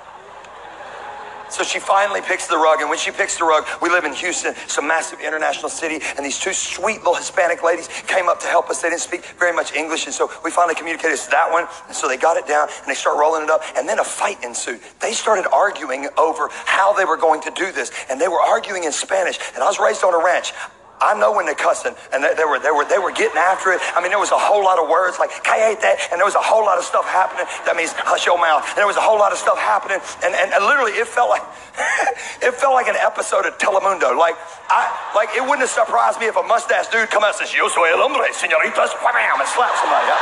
So 1.58 1.64
she 1.64 1.80
finally 1.80 2.20
picks 2.20 2.46
the 2.46 2.56
rug, 2.56 2.82
and 2.82 2.88
when 2.88 3.00
she 3.00 3.10
picks 3.10 3.36
the 3.36 3.44
rug, 3.44 3.66
we 3.82 3.88
live 3.88 4.04
in 4.04 4.12
Houston, 4.12 4.54
it's 4.62 4.78
a 4.78 4.82
massive 4.82 5.18
international 5.18 5.68
city, 5.68 5.98
and 6.16 6.24
these 6.24 6.38
two 6.38 6.52
sweet 6.52 6.98
little 6.98 7.16
Hispanic 7.16 7.64
ladies 7.64 7.88
came 8.06 8.28
up 8.28 8.38
to 8.42 8.46
help 8.46 8.70
us. 8.70 8.80
They 8.80 8.90
didn't 8.90 9.00
speak 9.00 9.24
very 9.40 9.52
much 9.52 9.74
English, 9.74 10.06
and 10.06 10.14
so 10.14 10.30
we 10.44 10.52
finally 10.52 10.76
communicated 10.76 11.18
to 11.18 11.30
that 11.32 11.50
one, 11.50 11.66
and 11.88 11.96
so 11.96 12.06
they 12.06 12.16
got 12.16 12.36
it 12.36 12.46
down, 12.46 12.68
and 12.68 12.86
they 12.86 12.94
start 12.94 13.18
rolling 13.18 13.42
it 13.42 13.50
up, 13.50 13.62
and 13.76 13.88
then 13.88 13.98
a 13.98 14.04
fight 14.04 14.38
ensued. 14.44 14.78
They 15.00 15.10
started 15.10 15.50
arguing 15.52 16.08
over 16.16 16.48
how 16.52 16.92
they 16.92 17.04
were 17.04 17.16
going 17.16 17.40
to 17.40 17.50
do 17.50 17.72
this, 17.72 17.90
and 18.08 18.20
they 18.20 18.28
were 18.28 18.40
arguing 18.40 18.84
in 18.84 18.92
Spanish, 18.92 19.40
and 19.54 19.60
I 19.60 19.66
was 19.66 19.80
raised 19.80 20.04
on 20.04 20.14
a 20.14 20.24
ranch. 20.24 20.52
I 21.00 21.14
know 21.14 21.30
when 21.30 21.46
they're 21.46 21.58
cussing, 21.58 21.94
and 22.12 22.22
they, 22.22 22.34
they, 22.34 22.44
were 22.44 22.58
they 22.58 22.70
were 22.74 22.84
they 22.84 22.98
were 22.98 23.14
getting 23.14 23.38
after 23.38 23.70
it. 23.70 23.78
I 23.94 24.02
mean, 24.02 24.10
there 24.10 24.18
was 24.18 24.34
a 24.34 24.38
whole 24.38 24.62
lot 24.62 24.82
of 24.82 24.90
words 24.90 25.18
like 25.18 25.30
"I 25.46 25.70
hate 25.70 25.80
that," 25.86 26.10
and 26.10 26.18
there 26.18 26.26
was 26.26 26.34
a 26.34 26.42
whole 26.42 26.66
lot 26.66 26.78
of 26.78 26.84
stuff 26.84 27.06
happening. 27.06 27.46
That 27.66 27.78
means 27.78 27.94
hush 27.94 28.26
your 28.26 28.38
mouth. 28.38 28.66
And 28.74 28.76
there 28.76 28.90
was 28.90 28.98
a 28.98 29.04
whole 29.04 29.18
lot 29.18 29.30
of 29.30 29.38
stuff 29.38 29.58
happening, 29.58 30.02
and, 30.26 30.34
and, 30.34 30.50
and 30.50 30.62
literally, 30.66 30.98
it 30.98 31.06
felt 31.06 31.30
like 31.30 31.46
it 32.46 32.52
felt 32.58 32.74
like 32.74 32.90
an 32.90 32.98
episode 32.98 33.46
of 33.46 33.54
Telemundo. 33.62 34.10
Like 34.18 34.34
I 34.66 34.90
like 35.14 35.30
it 35.38 35.42
wouldn't 35.42 35.62
have 35.62 35.74
surprised 35.74 36.18
me 36.18 36.26
if 36.26 36.34
a 36.34 36.42
mustache 36.42 36.90
dude 36.90 37.10
come 37.14 37.22
out 37.22 37.38
and 37.38 37.46
says 37.46 37.54
"Yo 37.54 37.70
soy 37.70 37.94
el 37.94 38.02
hombre, 38.02 38.26
señoritas," 38.34 38.90
and 38.90 39.48
slap 39.54 39.74
somebody. 39.78 40.06
I, 40.10 40.18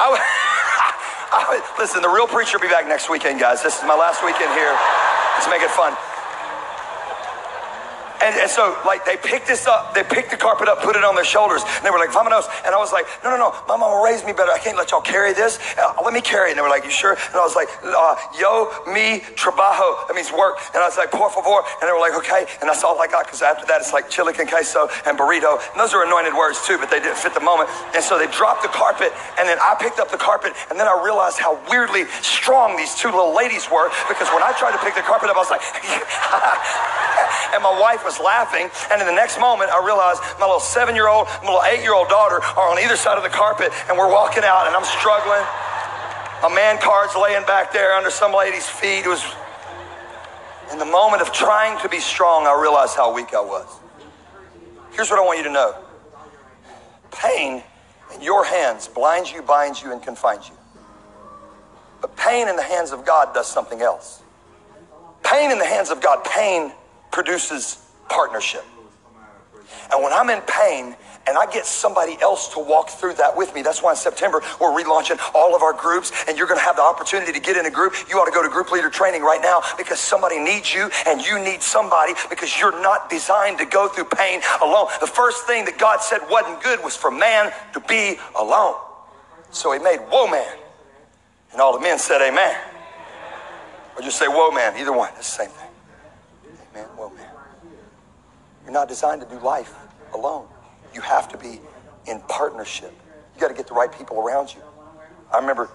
I 0.00 0.06
would, 0.06 0.22
I 1.34 1.42
listen, 1.82 2.02
the 2.02 2.12
real 2.12 2.30
preacher 2.30 2.58
will 2.58 2.66
be 2.66 2.72
back 2.72 2.86
next 2.86 3.10
weekend, 3.10 3.42
guys. 3.42 3.62
This 3.62 3.74
is 3.78 3.84
my 3.84 3.98
last 3.98 4.22
weekend 4.22 4.54
here. 4.54 4.74
Let's 5.34 5.50
make 5.50 5.62
it 5.62 5.72
fun. 5.74 5.96
And, 8.20 8.36
and, 8.36 8.50
so, 8.50 8.76
like, 8.84 9.04
they 9.04 9.16
picked 9.16 9.46
this 9.46 9.66
up, 9.66 9.94
they 9.94 10.02
picked 10.02 10.30
the 10.30 10.36
carpet 10.36 10.68
up, 10.68 10.82
put 10.82 10.94
it 10.94 11.04
on 11.04 11.14
their 11.14 11.24
shoulders, 11.24 11.62
and 11.64 11.84
they 11.84 11.90
were 11.90 11.98
like, 11.98 12.10
Vamonos. 12.10 12.44
And 12.64 12.74
I 12.74 12.78
was 12.78 12.92
like, 12.92 13.06
no, 13.24 13.30
no, 13.30 13.36
no, 13.36 13.50
my 13.66 13.76
mama 13.76 14.02
raised 14.04 14.26
me 14.26 14.32
better. 14.32 14.52
I 14.52 14.58
can't 14.58 14.76
let 14.76 14.90
y'all 14.90 15.00
carry 15.00 15.32
this. 15.32 15.58
Uh, 15.78 15.94
let 16.04 16.12
me 16.12 16.20
carry 16.20 16.48
it. 16.48 16.52
And 16.52 16.58
they 16.58 16.62
were 16.62 16.68
like, 16.68 16.84
you 16.84 16.90
sure? 16.90 17.16
And 17.16 17.36
I 17.36 17.40
was 17.40 17.56
like, 17.56 17.68
uh, 17.80 18.16
yo, 18.36 18.68
me, 18.92 19.24
trabajo. 19.40 20.04
That 20.08 20.12
means 20.14 20.32
work. 20.32 20.60
And 20.74 20.82
I 20.82 20.86
was 20.86 20.96
like, 20.96 21.10
por 21.10 21.30
favor. 21.30 21.64
And 21.80 21.88
they 21.88 21.92
were 21.92 22.02
like, 22.02 22.14
okay. 22.20 22.44
And 22.60 22.68
that's 22.68 22.84
all 22.84 23.00
I 23.00 23.06
got, 23.06 23.24
because 23.24 23.40
after 23.40 23.64
that, 23.66 23.80
it's 23.80 23.92
like 23.92 24.10
chili 24.10 24.32
con 24.32 24.46
queso 24.46 24.88
and 25.06 25.16
burrito. 25.16 25.56
And 25.72 25.80
those 25.80 25.94
are 25.94 26.04
anointed 26.04 26.34
words, 26.34 26.60
too, 26.66 26.76
but 26.76 26.90
they 26.90 27.00
didn't 27.00 27.16
fit 27.16 27.32
the 27.32 27.40
moment. 27.40 27.70
And 27.94 28.04
so 28.04 28.18
they 28.18 28.28
dropped 28.28 28.62
the 28.62 28.72
carpet, 28.72 29.12
and 29.38 29.48
then 29.48 29.56
I 29.60 29.76
picked 29.80 29.98
up 29.98 30.10
the 30.10 30.20
carpet, 30.20 30.52
and 30.68 30.78
then 30.78 30.88
I 30.88 30.96
realized 31.00 31.38
how 31.38 31.56
weirdly 31.68 32.04
strong 32.20 32.76
these 32.76 32.94
two 32.94 33.08
little 33.08 33.34
ladies 33.34 33.70
were, 33.70 33.88
because 34.08 34.28
when 34.28 34.42
I 34.42 34.52
tried 34.58 34.72
to 34.72 34.82
pick 34.84 34.94
the 34.94 35.06
carpet 35.06 35.30
up, 35.30 35.36
I 35.36 35.42
was 35.44 35.52
like, 35.52 35.64
and 37.54 37.62
my 37.62 37.74
wife 37.80 38.04
was 38.04 38.09
laughing. 38.18 38.70
And 38.90 39.00
in 39.00 39.06
the 39.06 39.14
next 39.14 39.38
moment, 39.38 39.70
I 39.70 39.84
realized 39.84 40.22
my 40.40 40.46
little 40.46 40.58
seven 40.58 40.96
year 40.96 41.06
old, 41.06 41.28
my 41.44 41.52
little 41.52 41.64
eight 41.70 41.82
year 41.82 41.94
old 41.94 42.08
daughter 42.08 42.42
are 42.42 42.72
on 42.72 42.82
either 42.82 42.96
side 42.96 43.18
of 43.18 43.22
the 43.22 43.30
carpet, 43.30 43.70
and 43.88 43.96
we're 43.96 44.10
walking 44.10 44.42
out, 44.42 44.66
and 44.66 44.74
I'm 44.74 44.88
struggling. 44.88 45.44
A 46.42 46.50
man 46.50 46.80
card's 46.80 47.14
laying 47.14 47.44
back 47.44 47.72
there 47.72 47.92
under 47.92 48.10
some 48.10 48.32
lady's 48.32 48.66
feet. 48.66 49.04
It 49.04 49.12
was 49.12 49.22
in 50.72 50.78
the 50.78 50.86
moment 50.86 51.20
of 51.20 51.32
trying 51.32 51.78
to 51.82 51.88
be 51.88 52.00
strong, 52.00 52.46
I 52.46 52.58
realized 52.60 52.96
how 52.96 53.12
weak 53.12 53.34
I 53.34 53.40
was. 53.40 53.68
Here's 54.92 55.10
what 55.10 55.18
I 55.18 55.22
want 55.22 55.38
you 55.38 55.44
to 55.44 55.52
know 55.52 55.74
pain 57.10 57.62
in 58.14 58.22
your 58.22 58.44
hands 58.44 58.88
blinds 58.88 59.32
you, 59.32 59.42
binds 59.42 59.82
you, 59.82 59.92
and 59.92 60.02
confines 60.02 60.48
you. 60.48 60.54
But 62.00 62.16
pain 62.16 62.48
in 62.48 62.56
the 62.56 62.62
hands 62.62 62.92
of 62.92 63.04
God 63.04 63.34
does 63.34 63.46
something 63.46 63.82
else. 63.82 64.22
Pain 65.22 65.50
in 65.50 65.58
the 65.58 65.66
hands 65.66 65.90
of 65.90 66.00
God, 66.00 66.24
pain 66.24 66.72
produces 67.10 67.84
partnership. 68.10 68.64
And 69.92 70.02
when 70.02 70.12
I'm 70.12 70.30
in 70.30 70.40
pain 70.42 70.96
and 71.26 71.36
I 71.36 71.46
get 71.50 71.66
somebody 71.66 72.16
else 72.20 72.52
to 72.54 72.60
walk 72.60 72.90
through 72.90 73.14
that 73.14 73.36
with 73.36 73.54
me, 73.54 73.62
that's 73.62 73.82
why 73.82 73.90
in 73.90 73.96
September 73.96 74.40
we're 74.60 74.70
relaunching 74.70 75.18
all 75.34 75.54
of 75.54 75.62
our 75.62 75.72
groups 75.72 76.12
and 76.28 76.36
you're 76.36 76.46
going 76.46 76.58
to 76.58 76.64
have 76.64 76.76
the 76.76 76.82
opportunity 76.82 77.32
to 77.32 77.40
get 77.40 77.56
in 77.56 77.66
a 77.66 77.70
group. 77.70 77.94
You 78.08 78.16
ought 78.16 78.24
to 78.26 78.32
go 78.32 78.42
to 78.42 78.48
group 78.48 78.70
leader 78.72 78.90
training 78.90 79.22
right 79.22 79.40
now 79.42 79.62
because 79.76 80.00
somebody 80.00 80.38
needs 80.38 80.72
you 80.72 80.90
and 81.06 81.20
you 81.20 81.38
need 81.38 81.62
somebody 81.62 82.14
because 82.28 82.58
you're 82.58 82.80
not 82.82 83.10
designed 83.10 83.58
to 83.58 83.66
go 83.66 83.88
through 83.88 84.06
pain 84.06 84.40
alone. 84.62 84.88
The 85.00 85.06
first 85.06 85.46
thing 85.46 85.64
that 85.66 85.78
God 85.78 86.00
said 86.00 86.20
wasn't 86.30 86.62
good 86.62 86.82
was 86.82 86.96
for 86.96 87.10
man 87.10 87.52
to 87.74 87.80
be 87.80 88.16
alone. 88.38 88.74
So 89.50 89.72
he 89.72 89.78
made 89.78 90.00
woman. 90.10 90.46
And 91.52 91.60
all 91.60 91.72
the 91.72 91.80
men 91.80 91.98
said 91.98 92.22
amen. 92.22 92.56
Or 93.96 94.02
just 94.02 94.18
say 94.18 94.26
whoa 94.26 94.50
man, 94.52 94.76
either 94.78 94.92
one, 94.92 95.10
it's 95.18 95.36
the 95.36 95.44
same 95.44 95.50
thing. 95.50 95.68
Amen, 96.72 96.86
whoa 96.96 97.10
man. 97.10 97.26
You're 98.70 98.78
not 98.78 98.88
designed 98.88 99.20
to 99.20 99.26
do 99.26 99.40
life 99.40 99.74
alone. 100.14 100.46
You 100.94 101.00
have 101.00 101.26
to 101.30 101.36
be 101.36 101.60
in 102.06 102.20
partnership. 102.28 102.92
You 103.34 103.40
got 103.40 103.48
to 103.48 103.54
get 103.54 103.66
the 103.66 103.74
right 103.74 103.90
people 103.90 104.20
around 104.20 104.54
you. 104.54 104.62
I 105.34 105.40
remember 105.40 105.70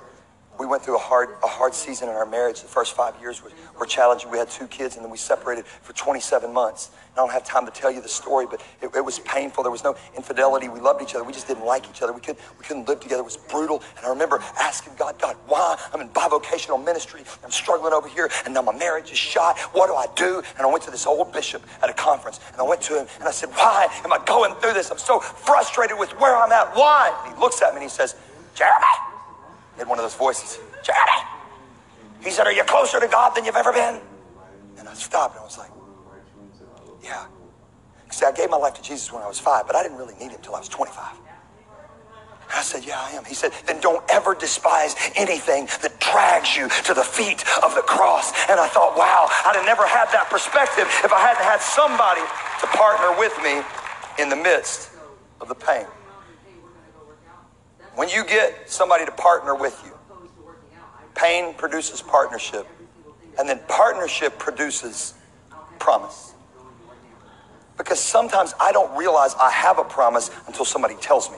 we 0.60 0.66
went 0.66 0.84
through 0.84 0.96
a 0.96 1.00
hard, 1.00 1.30
a 1.44 1.48
hard 1.48 1.74
season 1.74 2.10
in 2.10 2.16
our 2.16 2.26
marriage. 2.26 2.62
The 2.62 2.68
first 2.68 2.96
five 2.96 3.14
years 3.20 3.44
were, 3.44 3.52
were 3.80 3.86
challenging. 3.86 4.32
We 4.32 4.38
had 4.38 4.50
two 4.50 4.68
kids, 4.68 4.96
and 4.96 5.04
then 5.04 5.12
we 5.12 5.18
separated 5.18 5.66
for 5.66 5.94
27 5.94 6.54
months. 6.54 6.92
And 7.10 7.20
I 7.20 7.22
don't 7.22 7.32
have 7.32 7.44
time 7.44 7.66
to 7.66 7.72
tell 7.72 7.92
you 7.92 8.02
the 8.02 8.10
story, 8.10 8.46
but 8.50 8.62
it, 8.82 8.90
it, 8.96 9.04
was 9.04 9.20
painful. 9.20 9.64
There 9.64 9.72
was 9.72 9.84
no 9.84 9.96
infidelity. 10.16 10.70
We 10.70 10.80
loved 10.80 11.02
each 11.02 11.16
other. 11.16 11.24
We 11.24 11.34
just 11.34 11.48
didn't 11.48 11.66
like 11.66 11.90
each 11.90 12.02
other. 12.02 12.14
We 12.14 12.22
couldn't, 12.22 12.40
we 12.58 12.66
couldn't 12.66 12.88
live 12.88 13.00
together. 13.00 13.22
It 13.22 13.26
was 13.26 13.38
brutal. 13.38 13.84
And 13.98 14.06
I 14.06 14.10
remember 14.10 14.42
asking 14.60 14.94
God, 14.98 15.20
God, 15.20 15.36
why? 15.48 15.78
I'm 15.94 16.02
in 16.02 16.10
bivocational 16.10 16.84
ministry. 16.84 17.24
I'm 17.44 17.52
struggling 17.52 17.94
over 17.94 18.08
here, 18.08 18.30
and 18.46 18.54
now 18.54 18.62
my 18.62 18.76
marriage 18.78 19.12
is 19.12 19.18
shot. 19.18 19.58
What 19.74 19.88
do 19.88 19.96
I 19.96 20.08
do? 20.16 20.42
And 20.58 20.66
I 20.66 20.72
went 20.72 20.84
to 20.84 20.92
this 20.92 21.06
old 21.06 21.34
bishop 21.34 21.64
at 21.82 21.90
a 21.90 21.94
conference, 21.94 22.40
and 22.52 22.62
I 22.62 22.64
went 22.64 22.82
to 22.84 23.00
him, 23.00 23.08
and 23.20 23.28
I 23.28 23.32
said, 23.32 23.50
Why 23.50 23.88
am 24.04 24.14
I 24.14 24.20
going 24.26 24.54
through 24.56 24.74
this? 24.74 24.92
I'm 24.92 24.98
so 24.98 25.20
frustrated 25.20 25.98
with 26.00 26.12
where 26.20 26.36
I'm 26.36 26.52
at. 26.52 26.76
Why? 26.76 27.16
And 27.26 27.36
he 27.36 27.42
looks 27.42 27.62
at 27.62 27.70
me 27.72 27.78
and 27.78 27.84
he 27.84 27.90
says, 27.90 28.16
Jeremy. 28.56 29.15
Had 29.78 29.88
one 29.88 30.00
of 30.00 30.04
those 30.04 30.16
voices. 30.16 30.60
He 32.26 32.32
said, 32.32 32.48
Are 32.48 32.52
you 32.52 32.64
closer 32.64 33.00
to 33.00 33.08
God 33.08 33.36
than 33.36 33.46
you've 33.46 33.56
ever 33.56 33.72
been? 33.72 34.02
And 34.78 34.90
I 34.90 34.94
stopped 34.94 35.36
and 35.36 35.42
I 35.42 35.46
was 35.46 35.58
like, 35.58 35.70
Yeah. 37.04 37.28
See, 38.12 38.26
I 38.26 38.32
gave 38.32 38.50
my 38.50 38.58
life 38.58 38.74
to 38.76 38.82
Jesus 38.82 39.12
when 39.12 39.22
I 39.22 39.28
was 39.28 39.40
five, 39.40 39.68
but 39.68 39.76
I 39.76 39.84
didn't 39.84 39.98
really 39.98 40.16
need 40.16 40.32
him 40.32 40.38
until 40.38 40.56
I 40.56 40.60
was 40.60 40.70
25. 40.70 41.18
I 42.54 42.62
said, 42.62 42.86
Yeah, 42.86 43.00
I 43.00 43.12
am. 43.12 43.26
He 43.26 43.36
said, 43.36 43.52
Then 43.68 43.80
don't 43.80 44.04
ever 44.10 44.34
despise 44.34 44.96
anything 45.16 45.68
that 45.82 46.00
drags 46.00 46.56
you 46.56 46.70
to 46.86 46.94
the 46.94 47.04
feet 47.04 47.44
of 47.64 47.76
the 47.76 47.82
cross. 47.82 48.34
And 48.50 48.60
I 48.60 48.68
thought, 48.68 48.98
Wow, 48.98 49.28
I'd 49.46 49.56
have 49.56 49.66
never 49.66 49.86
had 49.86 50.06
that 50.14 50.30
perspective 50.30 50.88
if 51.04 51.14
I 51.14 51.20
hadn't 51.20 51.46
had 51.46 51.62
somebody 51.62 52.26
to 52.62 52.68
partner 52.78 53.18
with 53.20 53.38
me 53.44 53.62
in 54.22 54.30
the 54.30 54.36
midst 54.36 54.90
of 55.42 55.48
the 55.48 55.56
pain. 55.56 55.86
When 57.96 58.10
you 58.10 58.26
get 58.26 58.70
somebody 58.70 59.06
to 59.06 59.12
partner 59.12 59.56
with 59.56 59.82
you, 59.86 59.92
pain 61.16 61.54
produces 61.54 62.02
partnership, 62.02 62.68
and 63.40 63.48
then 63.48 63.60
partnership 63.68 64.38
produces 64.38 65.14
promise. 65.80 66.34
Because 67.78 68.00
sometimes 68.00 68.54
I 68.60 68.72
don't 68.72 68.98
realize 68.98 69.36
I 69.40 69.52
have 69.52 69.80
a 69.80 69.84
promise 69.84 70.30
until 70.48 70.66
somebody 70.66 70.96
tells 70.96 71.30
me. 71.30 71.38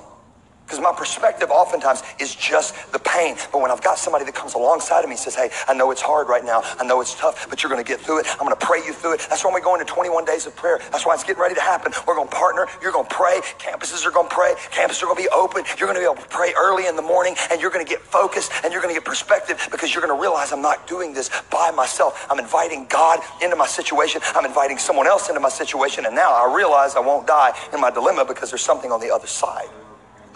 Because 0.67 0.82
my 0.82 0.91
perspective 0.91 1.49
oftentimes 1.49 2.03
is 2.19 2.36
just 2.36 2.91
the 2.91 2.99
pain. 2.99 3.38
But 3.53 3.62
when 3.62 3.71
I've 3.71 3.82
got 3.82 3.97
somebody 3.97 4.25
that 4.25 4.36
comes 4.36 4.53
alongside 4.53 4.99
of 4.99 5.06
me 5.06 5.13
and 5.13 5.19
says, 5.19 5.34
hey, 5.34 5.49
I 5.65 5.73
know 5.73 5.91
it's 5.91 6.01
hard 6.01 6.27
right 6.27 6.43
now. 6.43 6.62
I 6.77 6.84
know 6.84 6.99
it's 6.99 7.15
tough, 7.15 7.49
but 7.49 7.63
you're 7.63 7.71
going 7.71 7.82
to 7.82 7.88
get 7.88 8.01
through 8.01 8.19
it. 8.19 8.25
I'm 8.32 8.45
going 8.45 8.49
to 8.51 8.65
pray 8.65 8.84
you 8.84 8.91
through 8.91 9.13
it. 9.13 9.25
That's 9.30 9.45
why 9.45 9.51
we 9.56 9.62
go 9.62 9.75
into 9.75 9.86
21 9.86 10.25
days 10.25 10.45
of 10.45 10.58
prayer. 10.58 10.82
That's 10.91 11.06
why 11.06 11.13
it's 11.13 11.23
getting 11.23 11.41
ready 11.41 11.56
to 11.56 11.62
happen. 11.62 11.93
We're 12.06 12.15
going 12.15 12.27
to 12.27 12.36
partner. 12.36 12.67
You're 12.82 12.91
going 12.91 13.08
to 13.08 13.15
pray. 13.15 13.39
Campuses 13.60 14.06
are 14.06 14.12
going 14.12 14.27
to 14.27 14.36
pray. 14.36 14.56
Campuses 14.75 15.03
are 15.03 15.06
going 15.06 15.15
to 15.15 15.23
be 15.23 15.30
open. 15.30 15.63
You're 15.80 15.88
going 15.88 15.95
to 15.95 16.01
be 16.01 16.12
able 16.12 16.21
to 16.21 16.27
pray 16.27 16.51
early 16.60 16.88
in 16.88 16.97
the 16.97 17.01
morning 17.01 17.36
and 17.49 17.62
you're 17.62 17.71
going 17.71 17.86
to 17.86 17.89
get 17.89 18.01
focused 18.01 18.51
and 18.65 18.73
you're 18.73 18.82
going 18.82 18.93
to 18.93 18.99
get 18.99 19.08
perspective 19.08 19.65
because 19.71 19.95
you're 19.95 20.03
going 20.03 20.13
to 20.13 20.21
realize 20.21 20.51
I'm 20.51 20.62
not 20.62 20.86
doing 20.86 21.13
this 21.13 21.32
by 21.49 21.71
myself. 21.71 22.27
I'm 22.30 22.39
inviting 22.39 22.88
God 22.88 23.21
into 23.41 23.56
my 23.56 23.67
situation. 23.67 24.19
I'm 24.36 24.43
inviting 24.43 24.80
someone 24.80 25.08
else 25.08 25.30
into 25.30 25.39
my 25.39 25.47
situation. 25.47 26.06
And 26.06 26.13
now 26.13 26.36
I 26.36 26.53
realize 26.53 26.97
I 26.97 26.99
won't 26.99 27.25
die 27.25 27.58
in 27.71 27.80
my 27.80 27.89
dilemma 27.89 28.25
because 28.25 28.51
there's 28.51 28.65
something 28.65 28.91
on 28.91 28.99
the 28.99 29.12
other 29.15 29.27
side 29.27 29.69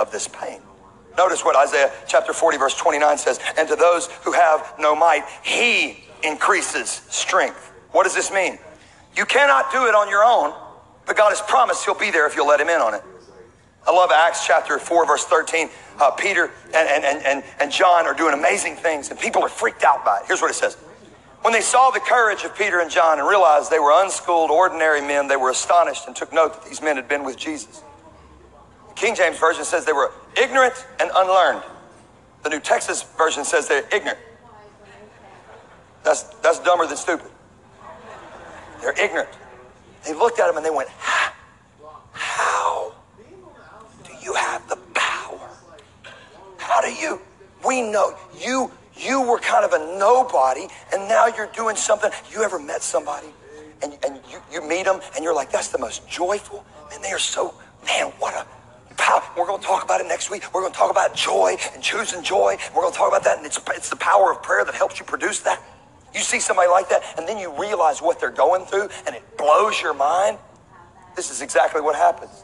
of 0.02 0.12
this 0.12 0.28
pain. 0.28 0.62
Notice 1.18 1.46
what 1.46 1.56
Isaiah 1.56 1.92
chapter 2.08 2.34
40, 2.34 2.58
verse 2.58 2.76
29 2.76 3.18
says 3.18 3.40
And 3.58 3.68
to 3.68 3.76
those 3.76 4.08
who 4.24 4.32
have 4.32 4.74
no 4.80 4.96
might, 4.96 5.26
he 5.44 6.04
increases 6.24 7.02
strength. 7.10 7.72
What 7.92 8.04
does 8.04 8.16
this 8.16 8.32
mean? 8.32 8.58
You 9.16 9.26
cannot 9.26 9.72
do 9.72 9.86
it 9.88 9.96
on 9.96 10.10
your 10.10 10.24
own, 10.24 10.54
but 11.06 11.18
God 11.18 11.30
has 11.30 11.42
promised 11.42 11.86
he'll 11.86 11.96
be 11.96 12.12
there 12.12 12.28
if 12.28 12.36
you'll 12.36 12.48
let 12.48 12.60
him 12.60 12.70
in 12.70 12.80
on 12.80 12.94
it. 12.94 13.04
I 13.86 13.92
love 13.92 14.12
Acts 14.12 14.46
chapter 14.46 14.78
4, 14.78 15.08
verse 15.08 15.26
13. 15.26 15.70
Uh, 16.00 16.12
Peter 16.12 16.52
and, 16.74 17.04
and, 17.04 17.26
and, 17.26 17.44
and 17.60 17.72
John 17.72 18.06
are 18.06 18.14
doing 18.14 18.34
amazing 18.34 18.76
things, 18.76 19.10
and 19.10 19.20
people 19.20 19.44
are 19.44 19.50
freaked 19.50 19.84
out 19.84 20.06
by 20.06 20.20
it. 20.20 20.24
Here's 20.28 20.42
what 20.42 20.52
it 20.52 20.56
says. 20.56 20.76
When 21.42 21.54
they 21.54 21.62
saw 21.62 21.90
the 21.90 22.00
courage 22.00 22.44
of 22.44 22.56
Peter 22.56 22.80
and 22.80 22.92
John 22.92 23.18
and 23.18 23.28
realized 23.28 23.72
they 23.72 23.80
were 23.80 24.04
unschooled, 24.04 24.52
ordinary 24.52 25.02
men, 25.02 25.28
they 25.28 25.36
were 25.36 25.50
astonished 25.50 26.06
and 26.06 26.16
took 26.16 26.32
note 26.32 26.54
that 26.54 26.70
these 26.70 26.82
men 26.82 26.96
had 26.96 27.08
been 27.08 27.24
with 27.24 27.38
Jesus. 27.38 27.82
King 29.02 29.16
James 29.16 29.40
Version 29.40 29.66
says 29.66 29.84
they 29.84 29.94
were 29.94 30.12
ignorant 30.40 30.86
and 31.00 31.10
unlearned. 31.16 31.64
The 32.44 32.50
New 32.50 32.60
Texas 32.60 33.02
Version 33.18 33.44
says 33.44 33.68
they're 33.68 33.88
ignorant. 33.92 34.20
That's, 36.04 36.22
that's 36.44 36.60
dumber 36.60 36.86
than 36.86 36.98
stupid. 36.98 37.32
They're 38.80 38.94
ignorant. 39.04 39.30
They 40.06 40.14
looked 40.14 40.40
at 40.40 40.48
him 40.48 40.56
and 40.56 40.64
they 40.64 40.70
went, 40.70 40.88
How 42.14 42.94
do 44.04 44.12
you 44.22 44.36
have 44.36 44.70
the 44.70 44.76
power? 44.94 45.50
How 46.60 46.82
do 46.82 46.94
you? 46.94 47.20
We 47.66 47.82
know 47.82 48.16
you 48.40 48.72
You 48.96 49.24
were 49.28 49.40
kind 49.40 49.66
of 49.66 49.74
a 49.74 49.98
nobody, 49.98 50.68
and 50.94 51.08
now 51.10 51.26
you're 51.26 51.50
doing 51.56 51.76
something. 51.76 52.12
You 52.32 52.44
ever 52.44 52.60
met 52.60 52.84
somebody, 52.84 53.30
and, 53.82 53.98
and 54.06 54.20
you, 54.30 54.40
you 54.52 54.62
meet 54.62 54.86
them, 54.86 55.02
and 55.16 55.24
you're 55.24 55.34
like, 55.34 55.52
that's 55.52 55.70
the 55.70 55.80
most 55.80 56.08
joyful. 56.08 56.64
Man, 56.92 57.02
they 57.02 57.10
are 57.10 57.18
so, 57.18 57.56
man, 57.84 58.12
what 58.20 58.36
a 58.36 58.46
We're 59.38 59.48
going 59.48 59.62
to 59.62 59.66
talk 59.66 59.84
about 59.84 60.02
it 60.02 60.08
next 60.08 60.30
week. 60.30 60.44
We're 60.54 60.62
going 60.62 60.74
to 60.74 60.78
talk 60.78 60.92
about 60.92 61.16
joy 61.16 61.56
and 61.74 61.84
choosing 61.84 62.24
joy. 62.24 62.58
We're 62.76 62.82
going 62.82 62.94
to 62.94 62.98
talk 62.98 63.08
about 63.08 63.24
that, 63.24 63.38
and 63.38 63.46
it's, 63.46 63.60
it's 63.70 63.90
the 63.90 63.96
power 63.96 64.32
of 64.32 64.42
prayer 64.44 64.66
that 64.66 64.76
helps 64.76 65.00
you 65.00 65.06
produce 65.06 65.40
that. 65.42 65.62
You 66.14 66.22
see 66.22 66.40
somebody 66.40 66.70
like 66.70 66.90
that, 66.90 67.04
and 67.18 67.28
then 67.28 67.38
you 67.38 67.52
realize 67.58 68.02
what 68.02 68.20
they're 68.20 68.30
going 68.30 68.66
through, 68.66 68.90
and 69.08 69.16
it 69.16 69.38
blows 69.38 69.82
your 69.82 69.94
mind. 69.94 70.38
This 71.16 71.32
is 71.32 71.42
exactly 71.42 71.82
what 71.82 71.96
happens. 71.96 72.44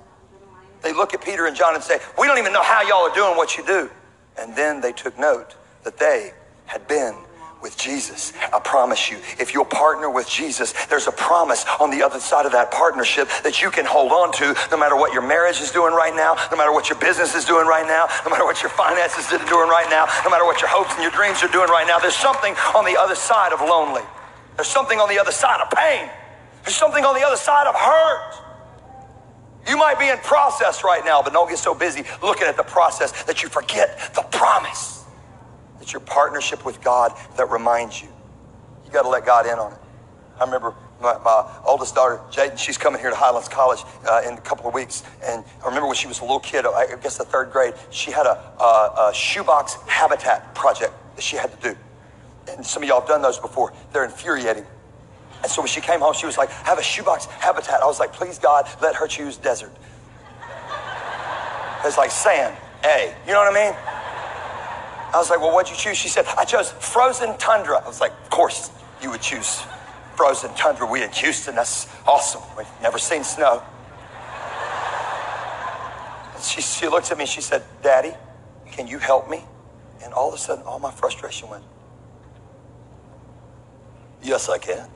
They 0.82 0.94
look 0.94 1.14
at 1.14 1.22
Peter 1.22 1.48
and 1.48 1.56
John 1.56 1.76
and 1.76 1.84
say, 1.84 2.00
We 2.20 2.28
don't 2.28 2.38
even 2.38 2.54
know 2.54 2.64
how 2.64 2.82
y'all 2.82 3.10
are 3.10 3.16
doing 3.16 3.36
what 3.36 3.58
you 3.58 3.66
do. 3.66 3.90
And 4.38 4.56
then 4.56 4.82
they 4.82 4.92
took 4.92 5.18
note 5.18 5.56
that 5.84 5.98
they 5.98 6.32
had 6.66 6.88
been 6.88 7.16
with 7.62 7.78
Jesus. 7.78 8.34
I 8.54 8.60
promise 8.60 9.10
you, 9.10 9.18
if 9.40 9.54
you'll 9.54 9.66
partner 9.66 10.10
with 10.10 10.30
Jesus, 10.30 10.74
there's 10.88 11.08
a 11.08 11.12
promise 11.12 11.66
on 11.80 11.90
the 11.90 12.04
other 12.04 12.20
side 12.20 12.46
of 12.46 12.52
that 12.52 12.72
partnership 12.72 13.28
that 13.44 13.62
you 13.62 13.72
can 13.72 13.86
hold 13.86 14.12
on 14.12 14.32
to 14.34 14.56
no 14.72 14.78
matter 14.78 14.96
what 14.96 15.14
your 15.14 15.26
marriage 15.26 15.60
is 15.60 15.72
doing 15.72 15.94
right 15.94 16.16
now, 16.16 16.36
no 16.52 16.58
matter 16.58 16.72
what 16.72 16.90
your 16.90 17.00
business 17.00 17.36
is 17.36 17.46
doing 17.46 17.68
right 17.68 17.86
now, 17.86 18.08
no 18.26 18.32
matter 18.32 18.46
what 18.46 18.62
your 18.62 18.70
finances 18.70 19.32
are 19.34 19.44
doing 19.50 19.70
right 19.70 19.88
now, 19.90 20.06
no 20.24 20.30
matter 20.30 20.46
what 20.46 20.62
your 20.62 20.70
hopes 20.70 20.94
and 20.94 21.02
your 21.02 21.12
dreams 21.12 21.42
are 21.44 21.52
doing 21.52 21.70
right 21.70 21.88
now. 21.88 22.00
There's 22.00 22.16
something 22.16 22.54
on 22.76 22.86
the 22.86 22.98
other 23.00 23.16
side 23.16 23.54
of 23.54 23.62
lonely. 23.62 24.04
There's 24.56 24.68
something 24.70 25.00
on 25.00 25.10
the 25.10 25.20
other 25.20 25.32
side 25.32 25.62
of 25.62 25.70
pain. 25.72 26.10
There's 26.64 26.76
something 26.76 27.06
on 27.06 27.16
the 27.16 27.26
other 27.26 27.38
side 27.38 27.68
of 27.68 27.76
hurt. 27.76 28.48
You 29.68 29.78
might 29.78 30.00
be 30.00 30.08
in 30.10 30.18
process 30.20 30.84
right 30.84 31.04
now, 31.04 31.22
but 31.22 31.34
don't 31.34 31.50
get 31.50 31.60
so 31.60 31.76
busy 31.76 32.04
looking 32.22 32.48
at 32.48 32.56
the 32.56 32.64
process 32.64 33.24
that 33.24 33.44
you 33.44 33.50
forget 33.50 34.12
the 34.16 34.22
promise. 34.32 34.97
It's 35.82 35.94
your 35.94 36.00
partnership 36.02 36.66
with 36.66 36.82
God 36.82 37.14
that 37.38 37.50
reminds 37.50 38.02
you. 38.02 38.10
You 38.86 38.92
got 38.92 39.04
to 39.04 39.10
let 39.10 39.26
God 39.26 39.46
in 39.46 39.60
on 39.60 39.74
it. 39.74 39.80
I 40.40 40.46
remember 40.46 40.74
my, 41.02 41.18
my 41.24 41.60
oldest 41.66 41.96
daughter, 41.96 42.20
Jaden, 42.32 42.58
she's 42.58 42.78
coming 42.78 43.00
here 43.00 43.10
to 43.10 43.16
Highlands 43.16 43.48
College 43.48 43.82
uh, 44.08 44.22
in 44.26 44.34
a 44.34 44.42
couple 44.42 44.68
of 44.68 44.74
weeks. 44.74 45.04
And 45.24 45.44
I 45.62 45.66
remember 45.66 45.88
when 45.88 45.96
she 45.96 46.08
was 46.08 46.20
a 46.20 46.24
little 46.24 46.40
kid, 46.40 46.66
I 46.66 46.96
guess 47.02 47.18
the 47.18 47.26
third 47.26 47.52
grade, 47.52 47.74
she 47.92 48.12
had 48.12 48.26
a, 48.26 48.38
a, 48.60 49.10
a 49.10 49.14
shoebox 49.14 49.76
habitat 49.88 50.56
project 50.56 50.94
that 51.16 51.22
she 51.22 51.38
had 51.38 51.52
to 51.60 51.74
do. 51.74 51.78
And 52.50 52.66
some 52.66 52.82
of 52.82 52.90
y'all 52.90 53.02
have 53.02 53.10
done 53.10 53.22
those 53.22 53.38
before. 53.40 53.74
They're 53.94 54.06
infuriating. 54.06 54.66
And 55.44 55.52
so 55.52 55.62
when 55.62 55.68
she 55.68 55.82
came 55.82 56.00
home, 56.00 56.14
she 56.14 56.26
was 56.26 56.38
like, 56.38 56.50
I 56.50 56.70
have 56.70 56.80
a 56.80 56.84
shoebox 56.84 57.26
habitat. 57.26 57.82
I 57.82 57.86
was 57.86 58.00
like, 58.00 58.14
please 58.14 58.40
God, 58.40 58.68
let 58.82 58.96
her 58.96 59.08
choose 59.08 59.38
desert. 59.38 59.72
It's 61.86 61.98
like 61.98 62.12
sand, 62.12 62.56
A. 62.84 63.14
You 63.28 63.34
know 63.34 63.40
what 63.40 63.56
I 63.56 63.66
mean? 63.66 63.97
I 65.14 65.18
was 65.18 65.30
like, 65.30 65.40
well, 65.40 65.54
what'd 65.54 65.72
you 65.72 65.78
choose? 65.78 65.98
She 65.98 66.10
said, 66.10 66.26
I 66.38 66.44
chose 66.44 66.72
frozen 66.72 67.38
tundra. 67.38 67.82
I 67.84 67.88
was 67.88 68.02
like, 68.02 68.12
of 68.12 68.30
course 68.30 68.72
you 69.02 69.10
would 69.12 69.22
choose 69.22 69.64
frozen 70.16 70.54
tundra. 70.56 70.86
We 70.86 71.04
in 71.04 71.12
Houston, 71.12 71.56
that's 71.56 71.88
awesome. 72.06 72.42
We've 72.58 72.68
never 72.82 72.98
seen 72.98 73.24
snow. 73.24 73.64
And 76.36 76.44
she, 76.44 76.62
she 76.62 76.88
looked 76.88 77.12
at 77.12 77.18
me, 77.18 77.26
she 77.26 77.42
said, 77.42 77.64
Daddy, 77.82 78.14
can 78.72 78.88
you 78.88 78.98
help 78.98 79.30
me? 79.30 79.44
And 80.04 80.14
all 80.14 80.30
of 80.30 80.36
a 80.36 80.38
sudden, 80.38 80.64
all 80.66 80.80
my 80.80 80.92
frustration 80.92 81.50
went, 81.50 81.64
Yes, 84.22 84.50
I 84.50 84.58
can. 84.58 84.90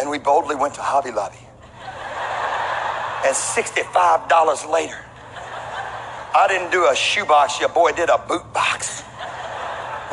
And 0.00 0.08
we 0.08 0.18
boldly 0.18 0.56
went 0.56 0.74
to 0.74 0.80
Hobby 0.80 1.10
Lobby. 1.10 1.36
And 3.24 3.36
$65 3.36 4.72
later, 4.72 4.98
I 6.34 6.46
didn't 6.48 6.70
do 6.70 6.88
a 6.88 6.94
shoebox, 6.94 7.60
your 7.60 7.68
boy 7.68 7.92
did 7.92 8.08
a 8.08 8.18
boot 8.18 8.52
box. 8.52 9.02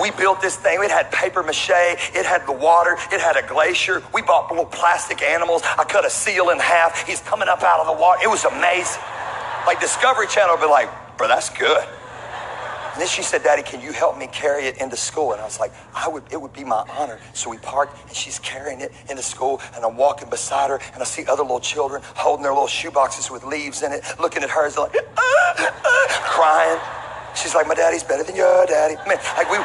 We 0.02 0.12
built 0.12 0.42
this 0.42 0.56
thing. 0.56 0.80
It 0.82 0.92
had 0.92 1.12
paper 1.12 1.44
mache. 1.44 1.70
It 2.16 2.26
had 2.26 2.48
the 2.48 2.54
water. 2.54 2.98
It 3.12 3.20
had 3.20 3.36
a 3.36 3.46
glacier. 3.46 4.02
We 4.14 4.22
bought 4.22 4.50
little 4.50 4.66
plastic 4.66 5.22
animals. 5.22 5.62
I 5.78 5.84
cut 5.84 6.06
a 6.06 6.10
seal 6.10 6.52
in 6.52 6.60
half. 6.60 7.06
He's 7.06 7.20
coming 7.22 7.50
up 7.50 7.64
out 7.64 7.82
of 7.82 7.88
the 7.88 8.02
water. 8.02 8.22
It 8.24 8.30
was 8.30 8.46
amazing. 8.46 9.02
Like 9.68 9.82
Discovery 9.82 10.28
Channel 10.28 10.56
would 10.56 10.62
be 10.62 10.70
like, 10.70 10.90
bro, 11.18 11.28
that's 11.28 11.50
good. 11.50 11.86
And 13.00 13.08
then 13.08 13.16
she 13.16 13.24
said, 13.24 13.44
Daddy, 13.44 13.64
can 13.64 13.80
you 13.80 13.94
help 13.94 14.18
me 14.18 14.28
carry 14.28 14.66
it 14.66 14.82
into 14.82 14.98
school? 14.98 15.32
And 15.32 15.40
I 15.40 15.46
was 15.46 15.58
like, 15.58 15.72
I 15.96 16.10
would, 16.10 16.24
it 16.34 16.42
would 16.42 16.52
be 16.52 16.66
my 16.66 16.84
honor. 16.98 17.18
So 17.32 17.50
we 17.50 17.56
parked 17.60 17.98
and 18.06 18.14
she's 18.14 18.40
carrying 18.40 18.82
it 18.82 18.92
into 19.10 19.24
school 19.24 19.62
and 19.74 19.86
I'm 19.86 19.96
walking 19.96 20.30
beside 20.30 20.70
her 20.70 20.82
and 20.92 21.02
I 21.02 21.06
see 21.06 21.26
other 21.26 21.44
little 21.44 21.62
children 21.62 22.02
holding 22.04 22.44
their 22.44 22.52
little 22.52 22.68
shoe 22.68 22.92
boxes 22.92 23.32
with 23.32 23.46
leaves 23.46 23.84
in 23.84 23.94
it, 23.94 24.04
looking 24.20 24.44
at 24.44 24.50
hers 24.50 24.78
like, 24.78 24.94
ah, 25.16 25.72
ah, 25.86 26.24
crying. 26.28 26.78
She's 27.38 27.56
like, 27.56 27.70
my 27.70 27.74
daddy's 27.74 28.04
better 28.04 28.24
than 28.24 28.36
your 28.36 28.66
daddy. 28.66 28.96
Man, 29.08 29.18
like 29.38 29.50
we, 29.50 29.60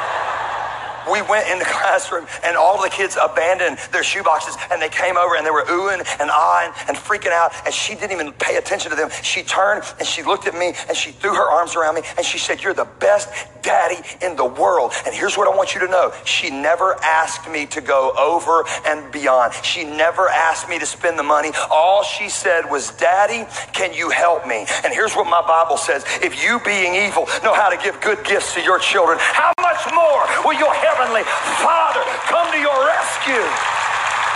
we 1.11 1.21
went 1.23 1.47
in 1.49 1.59
the 1.59 1.65
classroom 1.77 2.27
and 2.43 2.57
all 2.57 2.81
the 2.81 2.89
kids 2.89 3.17
abandoned 3.21 3.77
their 3.91 4.03
shoeboxes 4.03 4.57
and 4.71 4.81
they 4.81 4.89
came 4.89 5.17
over 5.17 5.35
and 5.35 5.45
they 5.45 5.51
were 5.51 5.65
oohing 5.65 5.99
and 6.19 6.29
ahhing 6.29 6.73
and 6.87 6.97
freaking 6.97 7.31
out 7.31 7.51
and 7.65 7.73
she 7.73 7.95
didn't 7.95 8.11
even 8.11 8.31
pay 8.33 8.57
attention 8.57 8.91
to 8.91 8.97
them. 8.97 9.09
She 9.23 9.43
turned 9.43 9.83
and 9.99 10.07
she 10.07 10.23
looked 10.23 10.47
at 10.47 10.55
me 10.55 10.73
and 10.87 10.95
she 10.95 11.11
threw 11.11 11.33
her 11.33 11.49
arms 11.49 11.75
around 11.75 11.95
me 11.95 12.01
and 12.17 12.25
she 12.25 12.37
said, 12.37 12.63
you're 12.63 12.73
the 12.73 12.87
best 12.99 13.29
daddy 13.65 13.97
in 14.21 14.35
the 14.35 14.45
world. 14.45 14.93
And 15.05 15.13
here's 15.13 15.37
what 15.37 15.51
I 15.51 15.55
want 15.55 15.73
you 15.73 15.81
to 15.81 15.87
know. 15.87 16.13
She 16.23 16.49
never 16.49 16.93
asked 17.03 17.49
me 17.49 17.65
to 17.67 17.81
go 17.81 18.13
over 18.17 18.63
and 18.85 19.11
beyond. 19.11 19.53
She 19.63 19.83
never 19.83 20.29
asked 20.29 20.69
me 20.69 20.77
to 20.79 20.85
spend 20.85 21.17
the 21.17 21.23
money. 21.23 21.49
All 21.71 22.03
she 22.03 22.29
said 22.29 22.69
was, 22.69 22.91
daddy, 22.91 23.49
can 23.73 23.91
you 23.93 24.11
help 24.11 24.47
me? 24.47 24.65
And 24.85 24.93
here's 24.93 25.15
what 25.15 25.25
my 25.25 25.41
Bible 25.41 25.77
says. 25.77 26.05
If 26.21 26.43
you 26.43 26.59
being 26.63 26.93
evil 26.93 27.25
know 27.43 27.53
how 27.53 27.69
to 27.69 27.77
give 27.81 27.99
good 28.01 28.23
gifts 28.23 28.53
to 28.53 28.61
your 28.61 28.77
children, 28.77 29.17
how 29.19 29.51
much 29.59 29.81
more 29.93 30.21
will 30.45 30.57
your 30.57 30.73
heavenly 30.95 31.23
Father 31.59 31.99
come 32.31 32.51
to 32.51 32.57
your 32.57 32.87
rescue? 32.87 33.43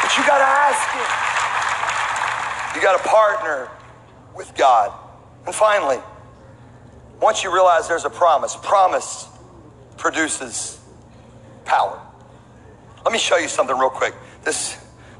But 0.01 0.17
you 0.17 0.23
got 0.27 0.39
to 0.39 0.49
ask 0.67 0.83
Him. 0.91 2.75
You 2.75 2.81
got 2.81 3.01
to 3.01 3.09
partner 3.09 3.69
with 4.35 4.53
God. 4.55 4.91
And 5.45 5.55
finally, 5.55 5.97
once 7.21 7.43
you 7.43 7.53
realize 7.53 7.87
there's 7.87 8.05
a 8.05 8.09
promise, 8.09 8.57
promise 8.61 9.27
produces 9.97 10.79
power. 11.65 11.99
Let 13.03 13.13
me 13.13 13.19
show 13.19 13.37
you 13.37 13.47
something 13.47 13.77
real 13.77 13.89
quick. 13.89 14.13
This 14.43 14.77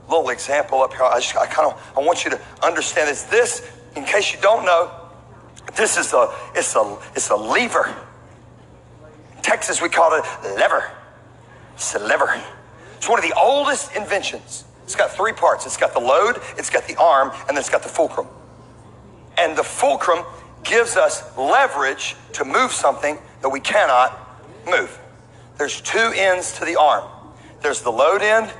little 0.09 0.29
example 0.29 0.81
up 0.81 0.93
here, 0.93 1.03
I, 1.03 1.19
just, 1.19 1.35
I 1.37 1.45
kind 1.45 1.71
of 1.71 1.93
I 1.97 2.01
want 2.01 2.25
you 2.25 2.31
to 2.31 2.41
understand 2.63 3.07
this. 3.07 3.23
This, 3.23 3.69
in 3.95 4.03
case 4.03 4.33
you 4.33 4.39
don't 4.41 4.65
know, 4.65 4.91
this 5.75 5.97
is 5.97 6.13
a 6.13 6.33
it's 6.55 6.75
a 6.75 6.97
it's 7.15 7.29
a 7.29 7.35
lever. 7.35 7.95
In 9.35 9.41
Texas, 9.41 9.81
we 9.81 9.89
call 9.89 10.13
it 10.13 10.25
lever. 10.57 10.91
It's 11.79 11.95
a 11.95 11.99
lever. 11.99 12.43
It's 12.97 13.07
one 13.07 13.19
of 13.19 13.23
the 13.23 13.33
oldest 13.39 13.95
inventions. 13.95 14.65
It's 14.83 14.97
got 14.97 15.11
three 15.11 15.31
parts. 15.31 15.65
It's 15.65 15.77
got 15.77 15.93
the 15.93 16.01
load, 16.01 16.41
it's 16.57 16.69
got 16.69 16.85
the 16.85 16.97
arm, 16.97 17.31
and 17.47 17.51
then 17.51 17.59
it's 17.59 17.69
got 17.69 17.83
the 17.83 17.89
fulcrum. 17.89 18.27
And 19.37 19.57
the 19.57 19.63
fulcrum 19.63 20.25
gives 20.65 20.97
us 20.97 21.23
leverage 21.37 22.17
to 22.33 22.43
move 22.43 22.73
something 22.73 23.17
that 23.41 23.47
we 23.47 23.61
cannot 23.61 24.19
move. 24.67 24.99
There's 25.57 25.79
two 25.79 26.11
ends 26.13 26.51
to 26.59 26.65
the 26.65 26.75
arm. 26.75 27.09
There's 27.61 27.81
the 27.81 27.91
load 27.91 28.21
end 28.21 28.51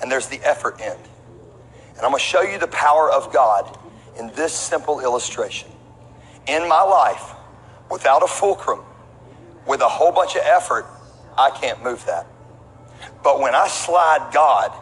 and 0.00 0.10
there's 0.10 0.26
the 0.26 0.40
effort 0.42 0.80
end. 0.80 0.98
And 1.90 2.00
I'm 2.00 2.10
going 2.10 2.14
to 2.14 2.18
show 2.18 2.42
you 2.42 2.58
the 2.58 2.66
power 2.66 3.08
of 3.08 3.32
God 3.32 3.78
in 4.18 4.32
this 4.34 4.52
simple 4.52 4.98
illustration. 4.98 5.70
In 6.48 6.68
my 6.68 6.82
life, 6.82 7.36
without 7.88 8.24
a 8.24 8.26
fulcrum, 8.26 8.80
with 9.64 9.80
a 9.80 9.88
whole 9.88 10.10
bunch 10.10 10.34
of 10.34 10.42
effort, 10.44 10.86
I 11.38 11.50
can't 11.50 11.84
move 11.84 12.04
that. 12.06 12.26
But 13.22 13.40
when 13.40 13.54
I 13.54 13.68
slide 13.68 14.30
God 14.32 14.72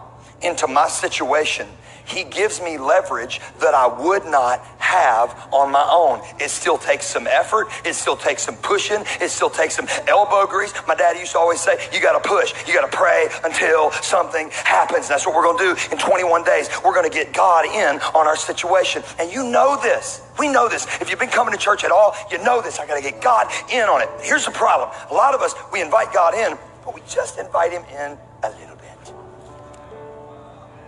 into 0.42 0.66
my 0.66 0.88
situation, 0.88 1.66
he 2.10 2.24
gives 2.24 2.60
me 2.60 2.76
leverage 2.76 3.40
that 3.60 3.72
I 3.72 3.86
would 3.86 4.24
not 4.24 4.60
have 4.78 5.48
on 5.52 5.70
my 5.70 5.86
own. 5.88 6.20
It 6.40 6.50
still 6.50 6.76
takes 6.76 7.06
some 7.06 7.28
effort. 7.28 7.68
It 7.84 7.94
still 7.94 8.16
takes 8.16 8.42
some 8.42 8.56
pushing. 8.56 9.04
It 9.20 9.30
still 9.30 9.50
takes 9.50 9.76
some 9.76 9.86
elbow 10.08 10.46
grease. 10.46 10.74
My 10.88 10.96
dad 10.96 11.16
used 11.16 11.32
to 11.32 11.38
always 11.38 11.60
say, 11.60 11.78
you 11.92 12.00
got 12.00 12.20
to 12.20 12.28
push. 12.28 12.52
You 12.66 12.74
got 12.74 12.90
to 12.90 12.96
pray 12.96 13.28
until 13.44 13.92
something 13.92 14.50
happens. 14.50 15.06
That's 15.06 15.24
what 15.24 15.36
we're 15.36 15.44
going 15.44 15.58
to 15.58 15.74
do 15.74 15.92
in 15.92 15.98
21 15.98 16.42
days. 16.42 16.68
We're 16.84 16.94
going 16.94 17.08
to 17.08 17.16
get 17.16 17.32
God 17.32 17.64
in 17.66 18.00
on 18.14 18.26
our 18.26 18.36
situation. 18.36 19.04
And 19.20 19.32
you 19.32 19.44
know 19.44 19.78
this. 19.80 20.22
We 20.38 20.48
know 20.48 20.68
this. 20.68 20.86
If 21.00 21.10
you've 21.10 21.20
been 21.20 21.28
coming 21.28 21.52
to 21.52 21.60
church 21.60 21.84
at 21.84 21.92
all, 21.92 22.16
you 22.30 22.42
know 22.42 22.60
this. 22.60 22.80
I 22.80 22.86
got 22.86 22.96
to 22.96 23.02
get 23.02 23.22
God 23.22 23.46
in 23.70 23.84
on 23.84 24.02
it. 24.02 24.08
Here's 24.20 24.46
the 24.46 24.52
problem. 24.52 24.90
A 25.10 25.14
lot 25.14 25.34
of 25.34 25.42
us, 25.42 25.54
we 25.72 25.80
invite 25.80 26.12
God 26.12 26.34
in, 26.34 26.58
but 26.84 26.92
we 26.92 27.02
just 27.08 27.38
invite 27.38 27.70
him 27.70 27.84
in. 27.84 28.18